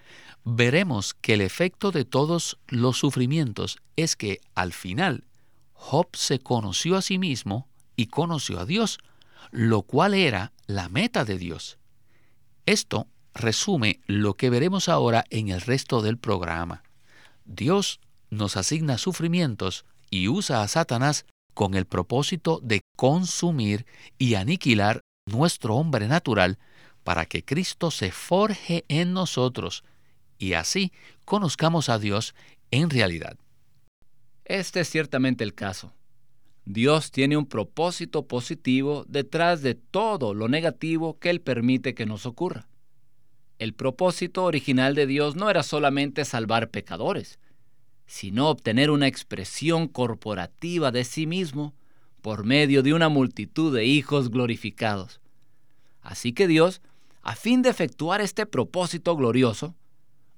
veremos 0.44 1.14
que 1.14 1.34
el 1.34 1.42
efecto 1.42 1.92
de 1.92 2.06
todos 2.06 2.60
los 2.68 2.98
sufrimientos 2.98 3.78
es 3.96 4.16
que 4.16 4.42
al 4.56 4.74
final 4.74 5.26
Job 5.74 6.08
se 6.14 6.40
conoció 6.40 6.98
a 6.98 7.02
sí 7.02 7.18
mismo 7.18 7.68
y 7.96 8.08
conoció 8.08 8.60
a 8.60 8.66
Dios, 8.66 9.00
lo 9.52 9.84
cual 9.84 10.14
era 10.14 10.54
la 10.68 10.90
meta 10.90 11.26
de 11.26 11.38
Dios. 11.38 11.78
Esto 12.66 13.08
resume 13.34 14.02
lo 14.08 14.36
que 14.36 14.50
veremos 14.50 14.90
ahora 14.90 15.26
en 15.30 15.50
el 15.50 15.62
resto 15.62 16.02
del 16.02 16.18
programa. 16.18 16.84
Dios 17.46 18.00
nos 18.30 18.58
asigna 18.58 18.98
sufrimientos 18.98 19.86
y 20.10 20.28
usa 20.28 20.62
a 20.62 20.68
Satanás 20.68 21.26
con 21.54 21.76
el 21.76 21.86
propósito 21.86 22.60
de 22.64 22.82
consumir 22.96 23.86
y 24.18 24.36
aniquilar 24.36 25.02
nuestro 25.26 25.76
hombre 25.76 26.08
natural 26.08 26.58
para 27.04 27.26
que 27.26 27.44
Cristo 27.44 27.92
se 27.92 28.12
forje 28.12 28.86
en 28.88 29.14
nosotros 29.14 29.84
y 30.38 30.54
así 30.54 30.92
conozcamos 31.26 31.90
a 31.90 32.00
Dios 32.00 32.36
en 32.72 32.90
realidad. 32.90 33.38
Este 34.46 34.82
es 34.82 34.90
ciertamente 34.90 35.44
el 35.44 35.54
caso. 35.54 35.94
Dios 36.66 37.12
tiene 37.12 37.36
un 37.36 37.46
propósito 37.46 38.28
positivo 38.28 39.06
detrás 39.08 39.62
de 39.62 39.76
todo 39.76 40.34
lo 40.34 40.48
negativo 40.48 41.20
que 41.20 41.30
Él 41.30 41.42
permite 41.42 41.94
que 41.94 42.06
nos 42.06 42.26
ocurra. 42.26 42.68
El 43.60 43.74
propósito 43.74 44.44
original 44.46 44.96
de 44.96 45.06
Dios 45.06 45.36
no 45.36 45.50
era 45.50 45.64
solamente 45.64 46.26
salvar 46.26 46.70
pecadores, 46.70 47.40
sino 48.06 48.50
obtener 48.50 48.92
una 48.92 49.08
expresión 49.08 49.88
corporativa 49.88 50.92
de 50.92 51.04
sí 51.04 51.28
mismo 51.28 51.74
por 52.22 52.46
medio 52.46 52.82
de 52.84 52.94
una 52.94 53.10
multitud 53.10 53.76
de 53.76 53.86
hijos 53.86 54.30
glorificados. 54.32 55.20
Así 56.02 56.34
que 56.34 56.48
Dios, 56.48 56.82
a 57.22 57.36
fin 57.36 57.62
de 57.62 57.70
efectuar 57.70 58.22
este 58.22 58.46
propósito 58.46 59.16
glorioso, 59.16 59.76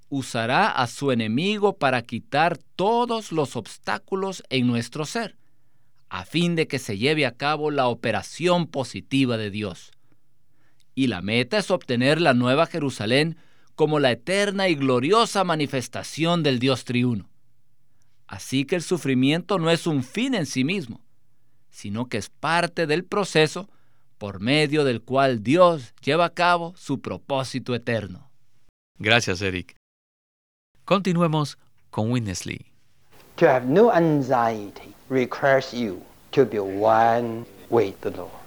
usará 0.09 0.69
a 0.69 0.87
su 0.87 1.11
enemigo 1.11 1.77
para 1.77 2.01
quitar 2.01 2.57
todos 2.75 3.31
los 3.31 3.55
obstáculos 3.55 4.43
en 4.49 4.67
nuestro 4.67 5.05
ser, 5.05 5.35
a 6.09 6.25
fin 6.25 6.55
de 6.55 6.67
que 6.67 6.79
se 6.79 6.97
lleve 6.97 7.25
a 7.25 7.35
cabo 7.35 7.71
la 7.71 7.87
operación 7.87 8.67
positiva 8.67 9.37
de 9.37 9.49
Dios. 9.49 9.91
Y 10.93 11.07
la 11.07 11.21
meta 11.21 11.57
es 11.57 11.71
obtener 11.71 12.21
la 12.21 12.33
nueva 12.33 12.67
Jerusalén 12.67 13.37
como 13.75 13.99
la 13.99 14.11
eterna 14.11 14.69
y 14.69 14.75
gloriosa 14.75 15.43
manifestación 15.43 16.43
del 16.43 16.59
Dios 16.59 16.85
triuno. 16.85 17.29
Así 18.27 18.65
que 18.65 18.75
el 18.75 18.81
sufrimiento 18.81 19.59
no 19.59 19.69
es 19.69 19.85
un 19.85 20.03
fin 20.03 20.33
en 20.33 20.45
sí 20.45 20.63
mismo, 20.63 21.05
sino 21.69 22.07
que 22.07 22.17
es 22.17 22.29
parte 22.29 22.87
del 22.87 23.03
proceso 23.03 23.69
por 24.17 24.39
medio 24.39 24.83
del 24.85 25.01
cual 25.01 25.43
Dios 25.43 25.93
lleva 26.01 26.25
a 26.25 26.33
cabo 26.33 26.73
su 26.77 27.01
propósito 27.01 27.75
eterno. 27.75 28.31
Gracias, 28.97 29.41
Eric. 29.41 29.75
Continuemos 30.85 31.57
con 31.89 32.11
Winnesley. 32.11 32.74
To 33.37 33.49
have 33.49 33.65
no 33.65 33.91
anxiety 33.91 34.93
requires 35.09 35.73
you 35.73 36.01
to 36.31 36.45
be 36.45 36.59
one. 36.59 37.45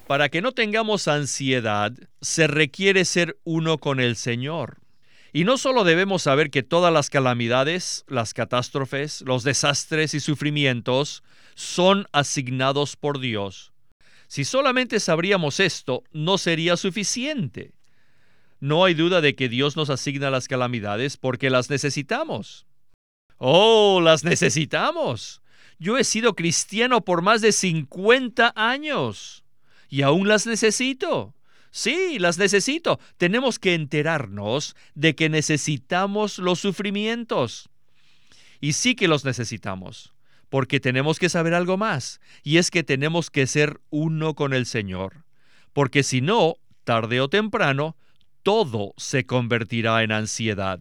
Para 0.07 0.29
que 0.29 0.41
no 0.41 0.53
tengamos 0.53 1.09
ansiedad, 1.09 1.93
se 2.21 2.47
requiere 2.47 3.05
ser 3.05 3.37
uno 3.45 3.79
con 3.79 4.01
el 4.01 4.17
Señor. 4.17 4.79
Y 5.33 5.45
no 5.45 5.59
solo 5.59 5.85
debemos 5.85 6.23
saber 6.23 6.51
que 6.51 6.63
todas 6.63 6.93
las 6.93 7.11
calamidades, 7.11 8.05
las 8.09 8.33
catástrofes, 8.33 9.23
los 9.23 9.45
desastres 9.45 10.15
y 10.15 10.21
sufrimientos 10.21 11.23
son 11.55 12.07
asignados 12.13 12.97
por 12.97 13.19
Dios. 13.19 13.73
Si 14.27 14.45
solamente 14.45 15.01
sabríamos 15.01 15.61
esto, 15.61 16.05
no 16.13 16.39
sería 16.39 16.77
suficiente. 16.77 17.73
No 18.61 18.85
hay 18.85 18.95
duda 18.95 19.21
de 19.21 19.35
que 19.35 19.49
Dios 19.49 19.77
nos 19.77 19.91
asigna 19.91 20.31
las 20.31 20.49
calamidades 20.49 21.17
porque 21.17 21.51
las 21.51 21.71
necesitamos. 21.71 22.68
Oh, 23.39 24.01
las 24.03 24.25
necesitamos. 24.25 25.43
Yo 25.79 25.97
he 25.97 26.05
sido 26.05 26.35
cristiano 26.35 27.05
por 27.05 27.23
más 27.23 27.41
de 27.41 27.53
50 27.53 28.53
años 28.57 29.45
y 29.89 30.03
aún 30.03 30.29
las 30.29 30.47
necesito. 30.47 31.35
Sí, 31.71 32.19
las 32.19 32.39
necesito. 32.39 32.99
Tenemos 33.17 33.59
que 33.59 33.75
enterarnos 33.75 34.75
de 34.95 35.15
que 35.15 35.29
necesitamos 35.29 36.39
los 36.39 36.59
sufrimientos. 36.59 37.69
Y 38.61 38.73
sí 38.73 38.97
que 38.97 39.07
los 39.07 39.25
necesitamos, 39.25 40.13
porque 40.49 40.81
tenemos 40.81 41.19
que 41.19 41.29
saber 41.29 41.55
algo 41.55 41.77
más, 41.77 42.21
y 42.43 42.57
es 42.57 42.73
que 42.73 42.83
tenemos 42.83 43.31
que 43.31 43.47
ser 43.47 43.81
uno 43.91 44.35
con 44.35 44.53
el 44.53 44.67
Señor, 44.67 45.25
porque 45.73 46.03
si 46.03 46.21
no, 46.21 46.57
tarde 46.83 47.21
o 47.21 47.29
temprano, 47.29 47.97
todo 48.43 48.95
se 48.97 49.27
convertirá 49.27 50.03
en 50.03 50.11
ansiedad. 50.11 50.81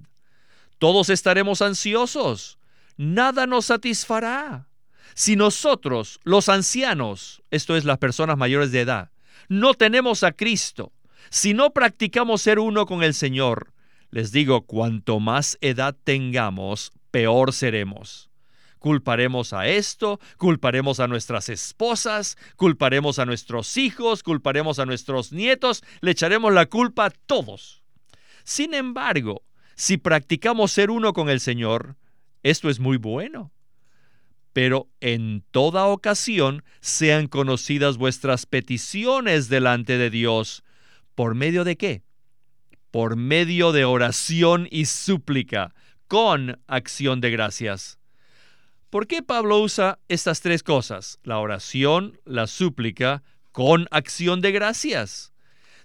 Todos 0.79 1.09
estaremos 1.09 1.61
ansiosos. 1.61 2.59
Nada 2.97 3.47
nos 3.47 3.65
satisfará. 3.65 4.67
Si 5.15 5.35
nosotros, 5.35 6.19
los 6.23 6.49
ancianos, 6.49 7.41
esto 7.49 7.75
es 7.75 7.85
las 7.85 7.97
personas 7.97 8.37
mayores 8.37 8.71
de 8.71 8.81
edad, 8.81 9.11
no 9.49 9.73
tenemos 9.73 10.23
a 10.23 10.31
Cristo, 10.31 10.93
Si 11.29 11.53
no 11.53 11.71
practicamos 11.71 12.41
ser 12.41 12.57
uno 12.57 12.85
con 12.85 13.03
el 13.03 13.13
Señor, 13.13 13.73
les 14.11 14.31
digo, 14.31 14.61
cuanto 14.61 15.19
más 15.19 15.57
edad 15.59 15.93
tengamos, 16.05 16.93
peor 17.11 17.51
seremos. 17.51 18.29
Culparemos 18.79 19.51
a 19.51 19.67
esto, 19.67 20.21
culparemos 20.37 21.01
a 21.01 21.07
nuestras 21.07 21.49
esposas, 21.49 22.37
culparemos 22.55 23.19
a 23.19 23.25
nuestros 23.25 23.75
hijos, 23.75 24.23
culparemos 24.23 24.79
a 24.79 24.85
nuestros 24.85 25.33
nietos, 25.33 25.83
le 25.99 26.11
echaremos 26.11 26.53
la 26.53 26.67
culpa 26.67 27.05
a 27.05 27.09
todos. 27.09 27.83
Sin 28.45 28.73
embargo, 28.73 29.43
si 29.77 29.97
practicamos 29.97 30.71
ser 30.71 30.89
uno 30.89 31.13
con 31.13 31.29
el 31.29 31.39
Señor, 31.39 31.97
esto 32.41 32.69
es 32.69 32.79
muy 32.79 32.97
bueno. 32.97 33.51
Pero 34.51 34.89
en 35.01 35.43
toda 35.51 35.85
ocasión 35.85 36.63
sean 36.81 37.27
conocidas 37.27 37.97
vuestras 37.97 38.47
peticiones 38.47 39.49
delante 39.49 39.99
de 39.99 40.09
Dios. 40.09 40.63
¿Por 41.13 41.35
medio 41.35 41.63
de 41.63 41.77
qué? 41.77 42.01
Por 42.89 43.17
medio 43.17 43.71
de 43.71 43.85
oración 43.85 44.67
y 44.71 44.85
súplica, 44.85 45.75
con 46.07 46.59
acción 46.65 47.21
de 47.21 47.29
gracias. 47.29 47.99
¿Por 48.89 49.05
qué 49.05 49.21
Pablo 49.21 49.59
usa 49.59 49.99
estas 50.07 50.41
tres 50.41 50.63
cosas? 50.63 51.19
La 51.21 51.37
oración, 51.37 52.19
la 52.25 52.47
súplica, 52.47 53.21
con 53.51 53.87
acción 53.91 54.41
de 54.41 54.51
gracias. 54.53 55.33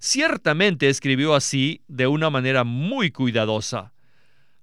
Ciertamente 0.04 0.88
escribió 0.88 1.32
así 1.32 1.84
de 1.86 2.08
una 2.08 2.28
manera 2.28 2.64
muy 2.64 3.12
cuidadosa. 3.12 3.92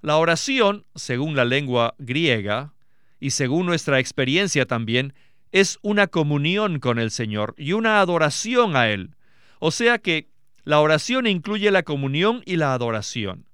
La 0.02 0.18
oración, 0.18 0.86
según 0.96 1.38
la 1.38 1.46
lengua 1.46 1.96
griega, 1.98 2.74
y 3.22 3.30
según 3.30 3.66
nuestra 3.66 4.00
experiencia 4.00 4.66
también, 4.66 5.14
es 5.54 5.80
una 5.82 6.08
comunión 6.08 6.82
con 6.82 7.00
el 7.00 7.10
Señor 7.10 7.56
y 7.58 7.72
una 7.72 8.02
adoración 8.02 8.76
a 8.76 8.90
Él. 8.90 9.16
O 9.60 9.72
sea 9.72 10.00
que 10.00 10.28
la 10.66 10.82
oración 10.82 11.26
incluye 11.26 11.72
la 11.72 11.84
comunión 11.84 12.42
y 12.46 12.58
la 12.58 12.74
adoración. 12.74 13.48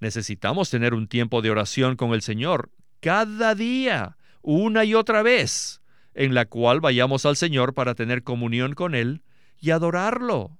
Necesitamos 0.00 0.68
tener 0.68 0.94
un 0.94 1.06
tiempo 1.06 1.42
de 1.42 1.52
oración 1.52 1.94
con 1.94 2.12
el 2.12 2.22
Señor 2.22 2.72
cada 2.98 3.54
día, 3.54 4.16
una 4.42 4.84
y 4.84 4.96
otra 4.96 5.22
vez, 5.22 5.80
en 6.12 6.34
la 6.34 6.46
cual 6.46 6.80
vayamos 6.80 7.24
al 7.24 7.36
Señor 7.36 7.72
para 7.72 7.94
tener 7.94 8.24
comunión 8.24 8.74
con 8.74 8.96
Él 8.96 9.22
y 9.60 9.70
adorarlo. 9.70 10.56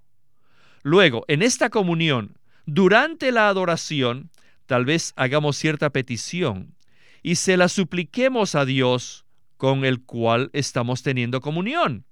Luego, 0.82 1.24
en 1.28 1.42
esta 1.42 1.68
comunión, 1.68 2.36
durante 2.66 3.32
la 3.32 3.48
adoración, 3.48 4.30
tal 4.66 4.84
vez 4.84 5.12
hagamos 5.16 5.56
cierta 5.56 5.90
petición 5.90 6.74
y 7.22 7.34
se 7.34 7.56
la 7.56 7.68
supliquemos 7.68 8.54
a 8.54 8.64
Dios 8.64 9.26
con 9.56 9.84
el 9.84 10.02
cual 10.02 10.50
estamos 10.52 11.02
teniendo 11.02 11.40
comunión. 11.40 12.06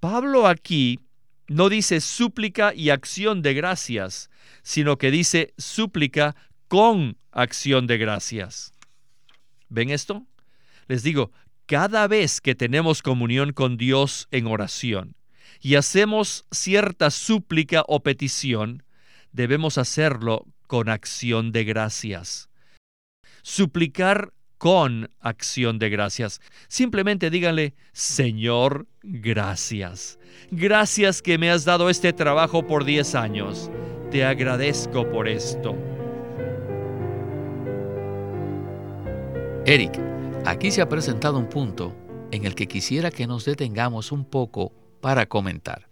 Pablo 0.00 0.46
aquí 0.46 1.00
no 1.46 1.68
dice 1.68 2.00
súplica 2.00 2.72
y 2.74 2.88
acción 2.90 3.42
de 3.42 3.52
gracias, 3.52 4.30
sino 4.62 4.96
que 4.96 5.10
dice 5.10 5.52
súplica 5.58 6.34
con 6.68 7.18
acción 7.32 7.86
de 7.86 7.98
gracias. 7.98 8.72
¿Ven 9.68 9.90
esto? 9.90 10.26
Les 10.88 11.02
digo, 11.02 11.32
cada 11.66 12.06
vez 12.08 12.40
que 12.40 12.54
tenemos 12.54 13.02
comunión 13.02 13.52
con 13.52 13.76
Dios 13.76 14.28
en 14.30 14.46
oración 14.46 15.16
y 15.60 15.76
hacemos 15.76 16.44
cierta 16.50 17.10
súplica 17.10 17.84
o 17.86 18.02
petición, 18.02 18.82
debemos 19.32 19.78
hacerlo 19.78 20.46
con 20.66 20.88
acción 20.88 21.52
de 21.52 21.64
gracias. 21.64 22.48
Suplicar 23.42 24.32
con 24.58 25.10
acción 25.20 25.78
de 25.78 25.90
gracias. 25.90 26.40
Simplemente 26.68 27.28
díganle, 27.28 27.74
Señor, 27.92 28.86
gracias. 29.02 30.18
Gracias 30.50 31.20
que 31.20 31.36
me 31.36 31.50
has 31.50 31.64
dado 31.64 31.90
este 31.90 32.12
trabajo 32.12 32.66
por 32.66 32.84
10 32.84 33.14
años. 33.14 33.70
Te 34.10 34.24
agradezco 34.24 35.08
por 35.10 35.28
esto. 35.28 35.76
Eric, 39.66 39.98
aquí 40.44 40.70
se 40.70 40.82
ha 40.82 40.88
presentado 40.88 41.38
un 41.38 41.48
punto 41.48 41.94
en 42.30 42.44
el 42.44 42.54
que 42.54 42.66
quisiera 42.66 43.10
que 43.10 43.26
nos 43.26 43.44
detengamos 43.44 44.12
un 44.12 44.24
poco 44.24 44.72
para 45.04 45.26
comentar. 45.26 45.86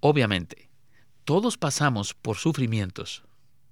Obviamente, 0.00 0.68
todos 1.24 1.56
pasamos 1.56 2.12
por 2.12 2.36
sufrimientos, 2.36 3.24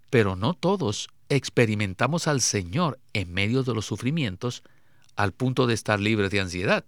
pero 0.09 0.35
no 0.35 0.55
todos 0.55 1.11
experimentamos 1.29 2.27
al 2.27 2.41
Señor 2.41 2.99
en 3.13 3.35
medio 3.35 3.65
de 3.65 3.75
los 3.75 3.85
sufrimientos 3.85 4.63
al 5.15 5.33
punto 5.33 5.67
de 5.67 5.75
estar 5.75 6.01
libres 6.01 6.31
de 6.31 6.41
ansiedad. 6.41 6.87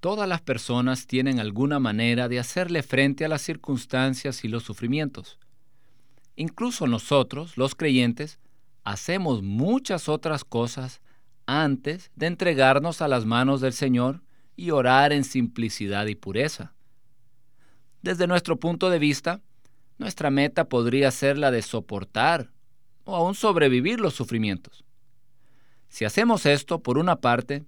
Todas 0.00 0.28
las 0.28 0.42
personas 0.42 1.06
tienen 1.06 1.40
alguna 1.40 1.78
manera 1.78 2.28
de 2.28 2.38
hacerle 2.38 2.82
frente 2.82 3.24
a 3.24 3.28
las 3.28 3.40
circunstancias 3.40 4.44
y 4.44 4.48
los 4.48 4.62
sufrimientos. 4.62 5.38
Incluso 6.36 6.86
nosotros, 6.86 7.56
los 7.56 7.74
creyentes, 7.74 8.40
hacemos 8.84 9.42
muchas 9.42 10.06
otras 10.10 10.44
cosas 10.44 11.00
antes 11.46 12.10
de 12.14 12.26
entregarnos 12.26 13.00
a 13.00 13.08
las 13.08 13.24
manos 13.24 13.62
del 13.62 13.72
Señor 13.72 14.20
y 14.58 14.72
orar 14.72 15.12
en 15.12 15.22
simplicidad 15.22 16.06
y 16.06 16.16
pureza. 16.16 16.72
Desde 18.02 18.26
nuestro 18.26 18.56
punto 18.56 18.90
de 18.90 18.98
vista, 18.98 19.40
nuestra 19.98 20.30
meta 20.32 20.68
podría 20.68 21.12
ser 21.12 21.38
la 21.38 21.52
de 21.52 21.62
soportar 21.62 22.50
o 23.04 23.14
aún 23.14 23.36
sobrevivir 23.36 24.00
los 24.00 24.14
sufrimientos. 24.14 24.84
Si 25.88 26.04
hacemos 26.04 26.44
esto, 26.44 26.82
por 26.82 26.98
una 26.98 27.20
parte, 27.20 27.66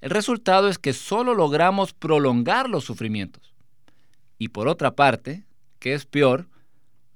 el 0.00 0.08
resultado 0.08 0.68
es 0.68 0.78
que 0.78 0.94
solo 0.94 1.34
logramos 1.34 1.92
prolongar 1.92 2.70
los 2.70 2.84
sufrimientos. 2.84 3.54
Y 4.38 4.48
por 4.48 4.66
otra 4.66 4.96
parte, 4.96 5.44
que 5.78 5.92
es 5.92 6.06
peor, 6.06 6.48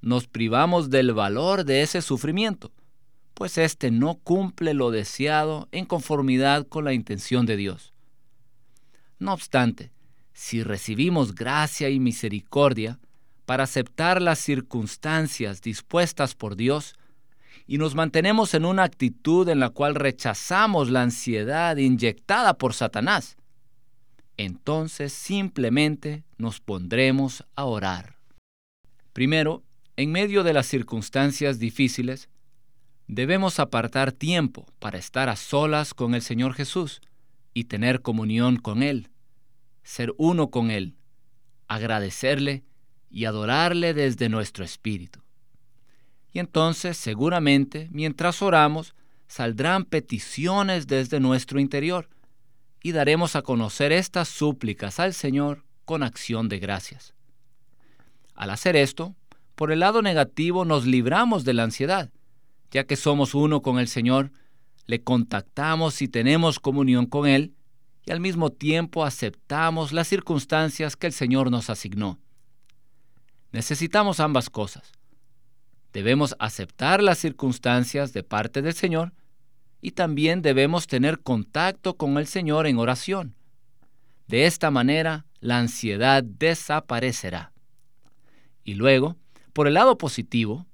nos 0.03 0.27
privamos 0.27 0.91
del 0.91 1.15
valor 1.15 1.65
de 1.65 1.81
ese 1.81 2.03
sufrimiento, 2.03 2.73
pues 3.33 3.57
éste 3.57 3.91
no 3.91 4.17
cumple 4.17 4.75
lo 4.75 4.91
deseado 4.91 5.67
en 5.73 5.87
conformidad 5.87 6.69
con 6.69 6.85
la 6.85 6.93
intención 6.93 7.47
de 7.47 7.57
Dios. 7.57 7.94
No 9.25 9.33
obstante, 9.33 9.91
si 10.35 10.63
recibimos 10.63 11.35
gracia 11.35 11.89
y 11.89 11.99
misericordia 11.99 12.99
para 13.47 13.65
aceptar 13.65 14.21
las 14.21 14.39
circunstancias 14.39 15.63
dispuestas 15.63 16.35
por 16.35 16.57
Dios, 16.57 16.95
y 17.67 17.79
nos 17.79 17.95
mantenemos 17.95 18.53
en 18.53 18.67
una 18.67 18.83
actitud 18.83 19.49
en 19.49 19.61
la 19.61 19.71
cual 19.71 19.95
rechazamos 19.95 20.91
la 20.91 21.01
ansiedad 21.01 21.79
inyectada 21.79 22.59
por 22.59 22.75
Satanás, 22.75 23.39
entonces 24.37 25.15
simplemente 25.15 26.23
nos 26.37 26.61
pondremos 26.61 27.47
a 27.57 27.65
orar. 27.65 28.19
Primero, 29.15 29.63
en 29.97 30.13
medio 30.13 30.43
de 30.43 30.53
las 30.53 30.67
circunstancias 30.67 31.59
difíciles, 31.59 32.29
debemos 33.07 33.59
apartar 33.59 34.13
tiempo 34.13 34.67
para 34.81 34.99
estar 34.99 35.31
a 35.31 35.37
solas 35.37 35.95
con 35.95 36.15
el 36.15 36.21
Señor 36.21 36.53
Jesús 36.53 37.01
y 37.55 37.65
tener 37.65 38.03
comunión 38.03 38.59
con 38.59 38.83
Él, 38.83 39.09
ser 39.85 40.13
uno 40.17 40.51
con 40.51 40.71
Él, 40.71 40.97
agradecerle 41.69 42.65
y 43.11 43.27
adorarle 43.27 43.95
desde 43.95 44.29
nuestro 44.29 44.65
espíritu. 44.65 45.21
Y 46.33 46.41
entonces, 46.41 46.97
seguramente, 46.97 47.89
mientras 47.93 48.43
oramos, 48.43 48.95
saldrán 49.29 49.85
peticiones 49.85 50.89
desde 50.89 51.21
nuestro 51.21 51.61
interior 51.61 52.09
y 52.83 52.93
daremos 52.93 53.37
a 53.37 53.43
conocer 53.43 53.93
estas 53.93 54.29
súplicas 54.29 54.99
al 54.99 55.15
Señor 55.15 55.65
con 55.85 56.03
acción 56.03 56.49
de 56.49 56.59
gracias. 56.59 57.15
Al 58.35 58.51
hacer 58.51 58.75
esto, 58.75 59.15
por 59.55 59.71
el 59.71 59.81
lado 59.81 60.03
negativo 60.03 60.65
nos 60.65 60.87
libramos 60.87 61.45
de 61.45 61.55
la 61.55 61.63
ansiedad, 61.63 62.11
ya 62.71 62.85
que 62.85 62.97
somos 62.97 63.35
uno 63.35 63.63
con 63.63 63.79
el 63.79 63.87
Señor, 63.87 64.33
le 64.87 65.03
contactamos 65.03 66.03
y 66.03 66.09
tenemos 66.09 66.59
comunión 66.59 67.07
con 67.07 67.29
Él, 67.29 67.55
y 68.07 68.13
al 68.13 68.21
mismo 68.21 68.51
tiempo 68.51 69.05
aceptamos 69.05 69.93
las 69.93 70.09
circunstancias 70.09 70.97
que 70.97 71.07
el 71.07 71.13
Señor 71.13 71.51
nos 71.51 71.71
asignó. 71.71 72.19
Necesitamos 73.53 74.21
ambas 74.21 74.51
cosas 74.51 74.93
Debemos 75.95 76.35
aceptar 76.41 77.01
las 77.01 77.19
circunstancias 77.19 78.13
de 78.13 78.25
parte 78.25 78.63
del 78.63 78.75
Señor 78.75 79.13
y 79.81 79.93
también 79.93 80.43
debemos 80.43 80.89
tener 80.89 81.21
contacto 81.21 81.97
con 81.97 82.19
el 82.19 82.27
Señor 82.27 82.67
en 82.67 82.79
oración. 82.79 83.37
De 84.27 84.47
esta 84.47 84.73
manera, 84.73 85.25
la 85.39 85.59
ansiedad 85.59 86.25
desaparecerá. 86.25 87.53
Y 88.65 88.75
luego, 88.75 89.17
por 89.53 89.69
el 89.69 89.75
lado 89.75 89.97
positivo, 89.97 90.67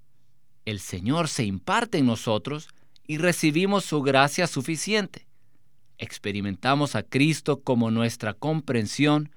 el 0.65 0.81
Señor 0.81 1.29
se 1.29 1.45
imparte 1.45 1.99
en 1.99 2.07
nosotros 2.07 2.69
y 3.07 3.19
recibimos 3.19 3.85
su 3.85 4.01
gracia 4.01 4.47
suficiente. 4.47 5.27
Experimentamos 6.03 6.97
a 6.97 7.03
Cristo 7.03 7.61
como 7.61 7.91
nuestra 7.91 8.33
comprensión 8.33 9.31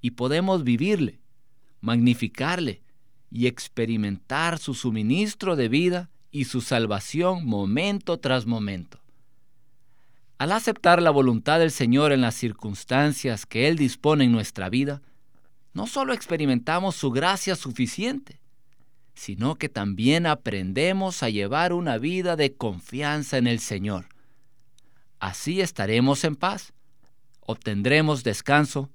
y 0.00 0.12
podemos 0.12 0.62
vivirle, 0.62 1.18
magnificarle 1.80 2.82
y 3.32 3.48
experimentar 3.48 4.60
su 4.60 4.74
suministro 4.74 5.56
de 5.56 5.68
vida 5.68 6.08
y 6.30 6.44
su 6.44 6.60
salvación 6.60 7.44
momento 7.44 8.20
tras 8.20 8.46
momento. 8.46 9.00
Al 10.38 10.52
aceptar 10.52 11.02
la 11.02 11.10
voluntad 11.10 11.58
del 11.58 11.72
Señor 11.72 12.12
en 12.12 12.20
las 12.20 12.36
circunstancias 12.36 13.44
que 13.44 13.66
Él 13.66 13.76
dispone 13.76 14.22
en 14.22 14.30
nuestra 14.30 14.68
vida, 14.68 15.02
no 15.74 15.88
solo 15.88 16.12
experimentamos 16.12 16.94
su 16.94 17.10
gracia 17.10 17.56
suficiente, 17.56 18.38
sino 19.14 19.56
que 19.56 19.68
también 19.68 20.26
aprendemos 20.26 21.24
a 21.24 21.28
llevar 21.28 21.72
una 21.72 21.98
vida 21.98 22.36
de 22.36 22.54
confianza 22.54 23.36
en 23.36 23.48
el 23.48 23.58
Señor. 23.58 24.06
Así 25.20 25.60
estaremos 25.60 26.24
en 26.24 26.36
paz, 26.36 26.72
obtendremos 27.40 28.22
descanso 28.22 28.90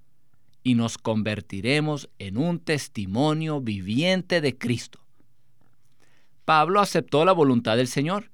y 0.64 0.76
nos 0.76 0.98
convertiremos 0.98 2.10
en 2.20 2.38
un 2.38 2.60
testimonio 2.60 3.60
viviente 3.60 4.40
de 4.40 4.58
Cristo. 4.58 5.00
Pablo 6.46 6.80
aceptó 6.80 7.26
la 7.26 7.34
voluntad 7.34 7.78
del 7.78 7.88
Señor 7.88 8.32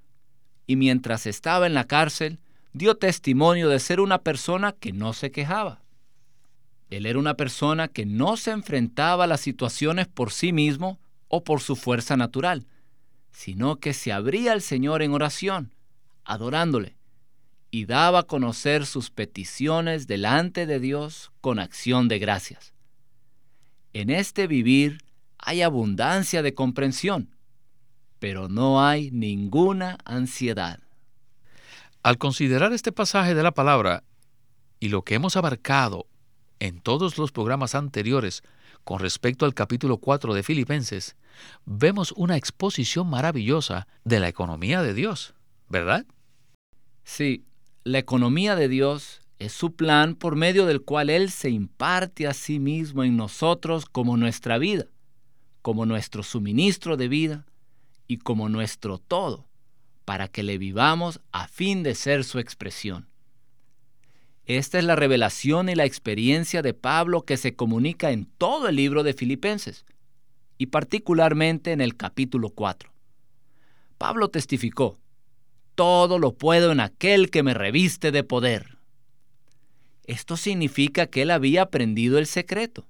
y 0.67 0.75
mientras 0.75 1.25
estaba 1.25 1.65
en 1.65 1.73
la 1.73 1.85
cárcel 1.85 2.39
dio 2.73 2.95
testimonio 2.95 3.69
de 3.69 3.79
ser 3.79 3.99
una 3.99 4.19
persona 4.19 4.73
que 4.73 4.93
no 4.93 5.13
se 5.13 5.31
quejaba. 5.31 5.81
Él 6.89 7.05
era 7.05 7.19
una 7.19 7.35
persona 7.35 7.87
que 7.87 8.05
no 8.05 8.37
se 8.37 8.51
enfrentaba 8.51 9.23
a 9.23 9.27
las 9.27 9.41
situaciones 9.41 10.07
por 10.07 10.31
sí 10.31 10.53
mismo 10.53 10.99
o 11.27 11.43
por 11.43 11.61
su 11.61 11.75
fuerza 11.75 12.17
natural, 12.17 12.67
sino 13.31 13.77
que 13.77 13.93
se 13.93 14.11
abría 14.11 14.53
al 14.53 14.61
Señor 14.61 15.01
en 15.01 15.13
oración, 15.13 15.73
adorándole, 16.23 16.98
y 17.71 17.85
daba 17.85 18.19
a 18.19 18.23
conocer 18.23 18.85
sus 18.85 19.11
peticiones 19.11 20.07
delante 20.07 20.65
de 20.65 20.79
Dios 20.79 21.31
con 21.41 21.59
acción 21.59 22.07
de 22.07 22.19
gracias. 22.19 22.73
En 23.93 24.09
este 24.09 24.47
vivir 24.47 25.03
hay 25.37 25.61
abundancia 25.61 26.41
de 26.41 26.53
comprensión, 26.53 27.35
pero 28.19 28.49
no 28.49 28.83
hay 28.85 29.11
ninguna 29.11 29.97
ansiedad. 30.05 30.79
Al 32.03 32.17
considerar 32.17 32.73
este 32.73 32.91
pasaje 32.91 33.35
de 33.35 33.43
la 33.43 33.51
palabra 33.51 34.03
y 34.79 34.89
lo 34.89 35.03
que 35.03 35.15
hemos 35.15 35.35
abarcado 35.35 36.07
en 36.59 36.81
todos 36.81 37.17
los 37.17 37.31
programas 37.31 37.75
anteriores 37.75 38.43
con 38.83 38.99
respecto 38.99 39.45
al 39.45 39.53
capítulo 39.53 39.97
4 39.97 40.33
de 40.33 40.43
Filipenses, 40.43 41.15
vemos 41.65 42.13
una 42.13 42.37
exposición 42.37 43.09
maravillosa 43.09 43.87
de 44.03 44.19
la 44.19 44.27
economía 44.27 44.81
de 44.81 44.93
Dios, 44.93 45.33
¿verdad? 45.67 46.05
Sí, 47.03 47.45
la 47.89 47.97
economía 47.97 48.55
de 48.55 48.67
Dios 48.67 49.21
es 49.39 49.51
su 49.51 49.75
plan 49.75 50.13
por 50.13 50.35
medio 50.35 50.67
del 50.67 50.83
cual 50.83 51.09
Él 51.09 51.31
se 51.31 51.49
imparte 51.49 52.27
a 52.27 52.35
sí 52.35 52.59
mismo 52.59 53.03
en 53.03 53.17
nosotros 53.17 53.87
como 53.87 54.15
nuestra 54.15 54.59
vida, 54.59 54.85
como 55.63 55.87
nuestro 55.87 56.21
suministro 56.21 56.97
de 56.97 57.07
vida 57.07 57.47
y 58.07 58.17
como 58.17 58.47
nuestro 58.47 58.99
todo, 58.99 59.47
para 60.05 60.27
que 60.27 60.43
le 60.43 60.59
vivamos 60.59 61.19
a 61.31 61.47
fin 61.47 61.81
de 61.81 61.95
ser 61.95 62.25
su 62.25 62.37
expresión. 62.37 63.07
Esta 64.45 64.77
es 64.77 64.83
la 64.83 64.95
revelación 64.95 65.67
y 65.67 65.73
la 65.73 65.85
experiencia 65.85 66.61
de 66.61 66.75
Pablo 66.75 67.23
que 67.23 67.37
se 67.37 67.55
comunica 67.55 68.11
en 68.11 68.25
todo 68.25 68.67
el 68.67 68.75
libro 68.75 69.01
de 69.01 69.13
Filipenses, 69.13 69.85
y 70.59 70.67
particularmente 70.67 71.71
en 71.71 71.81
el 71.81 71.97
capítulo 71.97 72.51
4. 72.51 72.91
Pablo 73.97 74.29
testificó, 74.29 74.99
todo 75.79 76.19
lo 76.19 76.33
puedo 76.33 76.73
en 76.73 76.81
aquel 76.81 77.29
que 77.31 77.41
me 77.41 77.53
reviste 77.53 78.11
de 78.11 78.25
poder. 78.25 78.79
Esto 80.03 80.35
significa 80.35 81.07
que 81.07 81.21
él 81.21 81.31
había 81.31 81.61
aprendido 81.61 82.17
el 82.17 82.25
secreto, 82.25 82.85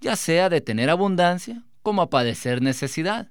ya 0.00 0.16
sea 0.16 0.48
de 0.48 0.60
tener 0.60 0.90
abundancia 0.90 1.62
como 1.84 2.02
a 2.02 2.10
padecer 2.10 2.62
necesidad. 2.62 3.30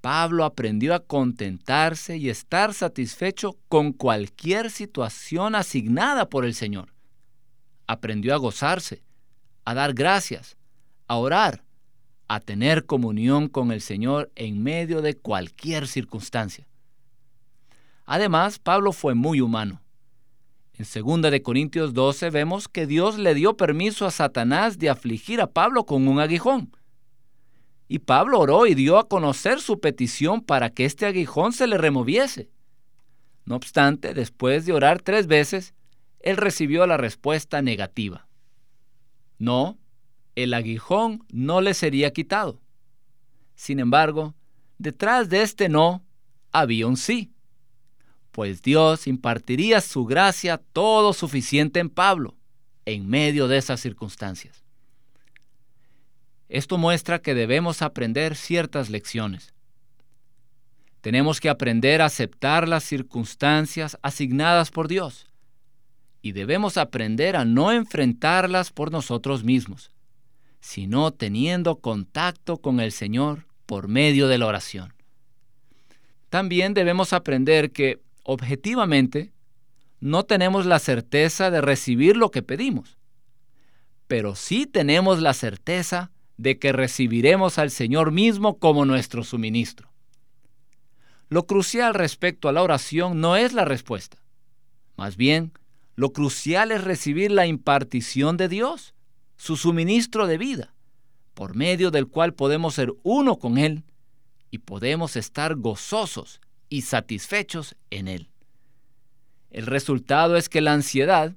Pablo 0.00 0.46
aprendió 0.46 0.94
a 0.94 1.00
contentarse 1.00 2.16
y 2.16 2.30
estar 2.30 2.72
satisfecho 2.72 3.58
con 3.68 3.92
cualquier 3.92 4.70
situación 4.70 5.54
asignada 5.54 6.30
por 6.30 6.46
el 6.46 6.54
Señor. 6.54 6.94
Aprendió 7.86 8.32
a 8.32 8.38
gozarse, 8.38 9.02
a 9.66 9.74
dar 9.74 9.92
gracias, 9.92 10.56
a 11.06 11.16
orar, 11.16 11.62
a 12.28 12.40
tener 12.40 12.86
comunión 12.86 13.48
con 13.48 13.72
el 13.72 13.82
Señor 13.82 14.32
en 14.36 14.62
medio 14.62 15.02
de 15.02 15.18
cualquier 15.18 15.86
circunstancia. 15.86 16.66
Además, 18.04 18.58
Pablo 18.58 18.92
fue 18.92 19.14
muy 19.14 19.40
humano. 19.40 19.80
En 20.76 20.84
2 20.84 21.30
de 21.30 21.42
Corintios 21.42 21.94
12 21.94 22.30
vemos 22.30 22.68
que 22.68 22.86
Dios 22.86 23.16
le 23.16 23.34
dio 23.34 23.56
permiso 23.56 24.06
a 24.06 24.10
Satanás 24.10 24.78
de 24.78 24.90
afligir 24.90 25.40
a 25.40 25.46
Pablo 25.46 25.86
con 25.86 26.08
un 26.08 26.18
aguijón. 26.18 26.72
Y 27.86 28.00
Pablo 28.00 28.40
oró 28.40 28.66
y 28.66 28.74
dio 28.74 28.98
a 28.98 29.08
conocer 29.08 29.60
su 29.60 29.78
petición 29.78 30.40
para 30.40 30.70
que 30.70 30.84
este 30.84 31.06
aguijón 31.06 31.52
se 31.52 31.66
le 31.66 31.78
removiese. 31.78 32.50
No 33.44 33.56
obstante, 33.56 34.14
después 34.14 34.66
de 34.66 34.72
orar 34.72 35.00
tres 35.00 35.26
veces, 35.26 35.74
él 36.20 36.38
recibió 36.38 36.86
la 36.86 36.96
respuesta 36.96 37.62
negativa. 37.62 38.26
No, 39.38 39.78
el 40.34 40.54
aguijón 40.54 41.24
no 41.30 41.60
le 41.60 41.74
sería 41.74 42.12
quitado. 42.12 42.60
Sin 43.54 43.78
embargo, 43.78 44.34
detrás 44.78 45.28
de 45.28 45.42
este 45.42 45.68
no 45.68 46.02
había 46.50 46.86
un 46.86 46.96
sí, 46.96 47.33
pues 48.34 48.62
Dios 48.62 49.06
impartiría 49.06 49.80
su 49.80 50.06
gracia 50.06 50.60
todo 50.72 51.12
suficiente 51.12 51.78
en 51.78 51.88
Pablo 51.88 52.34
en 52.84 53.08
medio 53.08 53.46
de 53.46 53.58
esas 53.58 53.78
circunstancias. 53.78 54.64
Esto 56.48 56.76
muestra 56.76 57.22
que 57.22 57.32
debemos 57.32 57.80
aprender 57.80 58.34
ciertas 58.34 58.90
lecciones. 58.90 59.54
Tenemos 61.00 61.38
que 61.38 61.48
aprender 61.48 62.02
a 62.02 62.06
aceptar 62.06 62.66
las 62.66 62.82
circunstancias 62.82 63.96
asignadas 64.02 64.72
por 64.72 64.88
Dios 64.88 65.28
y 66.20 66.32
debemos 66.32 66.76
aprender 66.76 67.36
a 67.36 67.44
no 67.44 67.70
enfrentarlas 67.70 68.72
por 68.72 68.90
nosotros 68.90 69.44
mismos, 69.44 69.92
sino 70.58 71.12
teniendo 71.12 71.76
contacto 71.76 72.56
con 72.56 72.80
el 72.80 72.90
Señor 72.90 73.46
por 73.64 73.86
medio 73.86 74.26
de 74.26 74.38
la 74.38 74.46
oración. 74.46 74.92
También 76.30 76.74
debemos 76.74 77.12
aprender 77.12 77.70
que, 77.70 78.02
objetivamente, 78.24 79.32
no 80.00 80.24
tenemos 80.24 80.66
la 80.66 80.80
certeza 80.80 81.50
de 81.50 81.60
recibir 81.60 82.16
lo 82.16 82.30
que 82.30 82.42
pedimos, 82.42 82.98
pero 84.08 84.34
sí 84.34 84.66
tenemos 84.66 85.22
la 85.22 85.32
certeza 85.32 86.10
de 86.36 86.58
que 86.58 86.72
recibiremos 86.72 87.58
al 87.58 87.70
Señor 87.70 88.10
mismo 88.10 88.58
como 88.58 88.84
nuestro 88.84 89.22
suministro. 89.22 89.92
Lo 91.28 91.46
crucial 91.46 91.94
respecto 91.94 92.48
a 92.48 92.52
la 92.52 92.62
oración 92.62 93.20
no 93.20 93.36
es 93.36 93.52
la 93.52 93.64
respuesta. 93.64 94.18
Más 94.96 95.16
bien, 95.16 95.52
lo 95.94 96.12
crucial 96.12 96.72
es 96.72 96.82
recibir 96.84 97.30
la 97.30 97.46
impartición 97.46 98.36
de 98.36 98.48
Dios, 98.48 98.94
su 99.36 99.56
suministro 99.56 100.26
de 100.26 100.38
vida, 100.38 100.74
por 101.34 101.54
medio 101.54 101.90
del 101.90 102.08
cual 102.08 102.34
podemos 102.34 102.74
ser 102.74 102.92
uno 103.02 103.38
con 103.38 103.58
Él 103.58 103.84
y 104.50 104.58
podemos 104.58 105.16
estar 105.16 105.56
gozosos 105.56 106.40
y 106.68 106.82
satisfechos 106.82 107.76
en 107.90 108.08
Él. 108.08 108.30
El 109.50 109.66
resultado 109.66 110.36
es 110.36 110.48
que 110.48 110.60
la 110.60 110.72
ansiedad, 110.72 111.34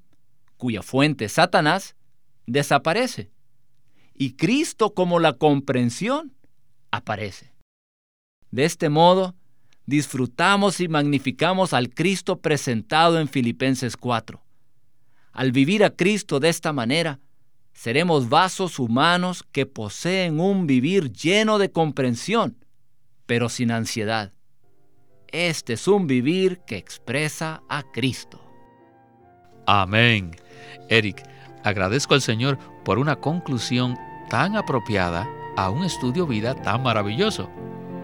cuya 0.57 0.81
fuente 0.81 1.25
es 1.25 1.33
Satanás, 1.33 1.95
desaparece 2.45 3.31
y 4.17 4.33
Cristo 4.33 4.93
como 4.93 5.19
la 5.19 5.33
comprensión 5.33 6.33
aparece. 6.91 7.53
De 8.49 8.65
este 8.65 8.89
modo, 8.89 9.35
disfrutamos 9.85 10.79
y 10.79 10.87
magnificamos 10.87 11.73
al 11.73 11.93
Cristo 11.93 12.41
presentado 12.41 13.19
en 13.19 13.27
Filipenses 13.27 13.95
4. 13.95 14.43
Al 15.31 15.51
vivir 15.51 15.83
a 15.83 15.91
Cristo 15.91 16.39
de 16.39 16.49
esta 16.49 16.73
manera, 16.73 17.19
seremos 17.73 18.27
vasos 18.27 18.79
humanos 18.79 19.43
que 19.51 19.67
poseen 19.67 20.39
un 20.39 20.65
vivir 20.65 21.11
lleno 21.11 21.59
de 21.59 21.71
comprensión, 21.71 22.57
pero 23.27 23.49
sin 23.49 23.69
ansiedad. 23.69 24.33
Este 25.31 25.73
es 25.73 25.87
un 25.89 26.07
vivir 26.07 26.59
que 26.59 26.77
expresa 26.77 27.61
a 27.67 27.83
Cristo. 27.83 28.39
Amén. 29.65 30.31
Eric, 30.87 31.21
agradezco 31.63 32.13
al 32.13 32.21
Señor 32.21 32.57
por 32.85 32.97
una 32.97 33.17
conclusión 33.17 33.97
tan 34.29 34.55
apropiada 34.55 35.27
a 35.57 35.69
un 35.69 35.83
estudio 35.83 36.25
vida 36.25 36.55
tan 36.55 36.83
maravilloso, 36.83 37.49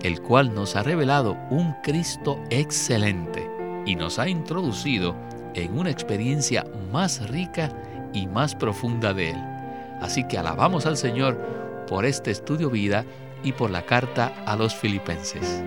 el 0.02 0.22
cual 0.22 0.54
nos 0.54 0.76
ha 0.76 0.84
revelado 0.84 1.38
un 1.50 1.74
Cristo 1.82 2.42
excelente 2.50 3.50
y 3.86 3.96
nos 3.96 4.20
ha 4.20 4.28
introducido 4.28 5.16
en 5.54 5.78
una 5.78 5.92
experiencia 5.92 6.66
más 6.92 7.30
rica 7.30 7.72
y 8.14 8.28
más 8.28 8.54
profunda 8.54 9.14
de 9.14 9.30
Él. 9.30 9.38
Así 10.02 10.28
que 10.28 10.38
alabamos 10.38 10.86
al 10.86 10.98
Señor 10.98 11.38
por 11.88 12.04
este 12.04 12.32
estudio 12.32 12.70
vida 12.70 13.06
y 13.44 13.54
por 13.54 13.70
la 13.70 13.86
carta 13.86 14.34
a 14.46 14.58
los 14.58 14.76
filipenses. 14.76 15.64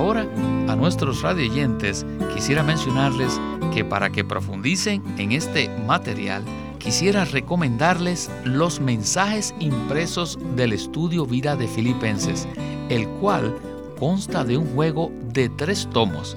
Ahora, 0.00 0.26
a 0.66 0.76
nuestros 0.76 1.20
radioyentes 1.20 2.06
quisiera 2.34 2.62
mencionarles 2.62 3.38
que 3.74 3.84
para 3.84 4.08
que 4.08 4.24
profundicen 4.24 5.02
en 5.18 5.30
este 5.32 5.68
material, 5.86 6.42
quisiera 6.78 7.26
recomendarles 7.26 8.30
los 8.44 8.80
mensajes 8.80 9.54
impresos 9.60 10.38
del 10.56 10.72
estudio 10.72 11.26
Vida 11.26 11.54
de 11.54 11.68
Filipenses, 11.68 12.48
el 12.88 13.06
cual 13.20 13.54
consta 13.98 14.42
de 14.42 14.56
un 14.56 14.74
juego 14.74 15.12
de 15.34 15.50
tres 15.50 15.86
tomos 15.92 16.34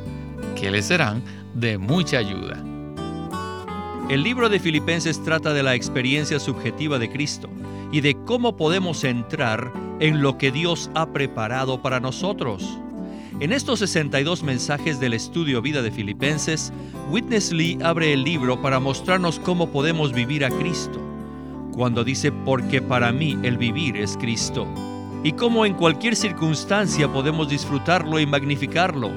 que 0.60 0.69
les 0.69 0.88
serán 0.88 1.23
de 1.54 1.78
mucha 1.78 2.17
ayuda. 2.17 2.62
El 4.10 4.23
libro 4.23 4.49
de 4.49 4.60
Filipenses 4.60 5.23
trata 5.23 5.54
de 5.54 5.63
la 5.63 5.73
experiencia 5.73 6.38
subjetiva 6.38 6.99
de 6.99 7.10
Cristo 7.10 7.47
y 7.93 8.02
de 8.02 8.13
cómo 8.26 8.58
podemos 8.58 9.06
entrar 9.06 9.71
en 10.02 10.21
lo 10.21 10.38
que 10.38 10.52
Dios 10.52 10.91
ha 10.95 11.13
preparado 11.13 11.82
para 11.82 12.02
nosotros. 12.02 12.83
En 13.44 13.52
estos 13.52 13.80
62 13.80 14.42
mensajes 14.42 15.02
del 15.02 15.12
estudio 15.12 15.62
Vida 15.62 15.82
de 15.82 15.92
Filipenses, 15.92 16.72
Witness 17.12 17.52
Lee 17.52 17.78
abre 17.84 18.14
el 18.14 18.24
libro 18.24 18.62
para 18.62 18.80
mostrarnos 18.80 19.38
cómo 19.38 19.70
podemos 19.70 20.14
vivir 20.14 20.46
a 20.46 20.50
Cristo, 20.50 20.98
cuando 21.74 22.06
dice 22.06 22.32
porque 22.32 22.82
para 22.82 23.12
mí 23.12 23.38
el 23.44 23.58
vivir 23.58 23.98
es 23.98 24.16
Cristo, 24.16 24.66
y 25.26 25.34
cómo 25.34 25.66
en 25.66 25.74
cualquier 25.74 26.16
circunstancia 26.16 27.12
podemos 27.12 27.50
disfrutarlo 27.50 28.18
y 28.18 28.26
magnificarlo. 28.26 29.12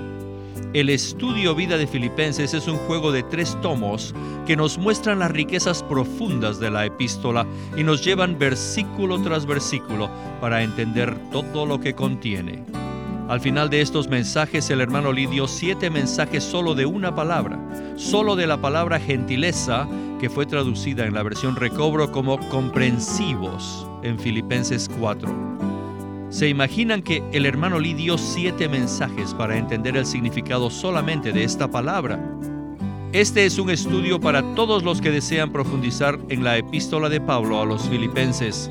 El 0.73 0.91
estudio 0.91 1.55
Vida 1.55 1.77
de 1.79 1.87
Filipenses 1.87 2.53
es 2.53 2.67
un 2.67 2.79
juego 2.79 3.13
de 3.13 3.23
tres 3.23 3.57
tomos 3.63 4.13
que 4.45 4.57
nos 4.57 4.77
muestran 4.77 5.21
las 5.21 5.31
riquezas 5.31 5.85
profundas 5.85 6.59
de 6.59 6.73
la 6.73 6.85
epístola 6.85 7.47
y 7.77 7.85
nos 7.85 8.05
llevan 8.05 8.41
versículo 8.41 9.23
tras 9.23 9.47
versículo 9.47 10.11
para 10.41 10.65
entender 10.65 11.17
todo 11.31 11.65
lo 11.65 11.79
que 11.79 11.95
contiene. 11.95 12.86
Al 13.29 13.41
final 13.41 13.71
de 13.71 13.81
estos 13.81 14.07
mensajes 14.07 14.71
el 14.71 14.81
hermano 14.81 15.11
Lee 15.11 15.27
dio 15.27 15.49
siete 15.49 15.91
mensajes 15.91 16.45
solo 16.45 16.77
de 16.77 16.87
una 16.87 17.13
palabra, 17.13 17.59
solo 17.97 18.37
de 18.37 18.47
la 18.47 18.61
palabra 18.61 19.01
gentileza, 19.01 19.89
que 20.21 20.31
fue 20.31 20.47
traducida 20.47 21.07
en 21.07 21.15
la 21.15 21.25
versión 21.25 21.57
recobro 21.57 22.13
como 22.13 22.39
comprensivos 22.49 23.85
en 24.05 24.17
Filipenses 24.21 24.89
4. 25.01 25.29
¿Se 26.31 26.49
imaginan 26.49 27.03
que 27.03 27.25
el 27.33 27.47
hermano 27.47 27.81
Lee 27.81 27.95
dio 27.95 28.17
siete 28.17 28.69
mensajes 28.69 29.35
para 29.35 29.57
entender 29.57 29.97
el 29.97 30.07
significado 30.07 30.71
solamente 30.71 31.33
de 31.33 31.43
esta 31.43 31.69
palabra? 31.69 32.21
Este 33.13 33.45
es 33.45 33.59
un 33.59 33.71
estudio 33.71 34.21
para 34.21 34.55
todos 34.55 34.85
los 34.85 35.01
que 35.01 35.11
desean 35.11 35.51
profundizar 35.53 36.17
en 36.29 36.45
la 36.45 36.59
epístola 36.59 37.09
de 37.09 37.21
Pablo 37.21 37.61
a 37.61 37.67
los 37.67 37.89
filipenses 37.89 38.71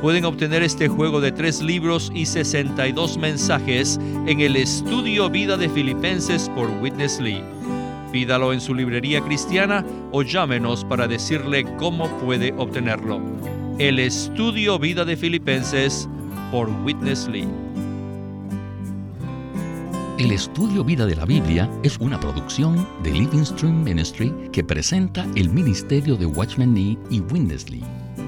pueden 0.00 0.24
obtener 0.24 0.62
este 0.62 0.88
juego 0.88 1.20
de 1.20 1.32
tres 1.32 1.62
libros 1.62 2.10
y 2.14 2.26
62 2.26 3.18
mensajes 3.18 3.98
en 4.26 4.40
el 4.40 4.56
estudio 4.56 5.30
Vida 5.30 5.56
de 5.56 5.68
Filipenses 5.68 6.50
por 6.54 6.68
Witness 6.82 7.20
Lee. 7.20 7.42
Pídalo 8.12 8.52
en 8.52 8.60
su 8.60 8.74
librería 8.74 9.20
cristiana 9.20 9.84
o 10.12 10.22
llámenos 10.22 10.84
para 10.84 11.08
decirle 11.08 11.64
cómo 11.78 12.08
puede 12.20 12.52
obtenerlo. 12.56 13.20
El 13.78 13.98
estudio 13.98 14.78
Vida 14.78 15.04
de 15.04 15.16
Filipenses 15.16 16.08
por 16.50 16.68
Witness 16.84 17.28
Lee. 17.28 17.48
El 20.18 20.32
estudio 20.32 20.82
Vida 20.82 21.04
de 21.04 21.14
la 21.14 21.26
Biblia 21.26 21.70
es 21.82 21.98
una 21.98 22.18
producción 22.18 22.88
de 23.02 23.10
Living 23.10 23.44
Stream 23.44 23.84
Ministry 23.84 24.32
que 24.50 24.64
presenta 24.64 25.26
el 25.34 25.50
ministerio 25.50 26.16
de 26.16 26.24
Watchman 26.24 26.72
Nee 26.72 26.96
y 27.10 27.20
Witness 27.20 27.68
Lee. 27.68 27.84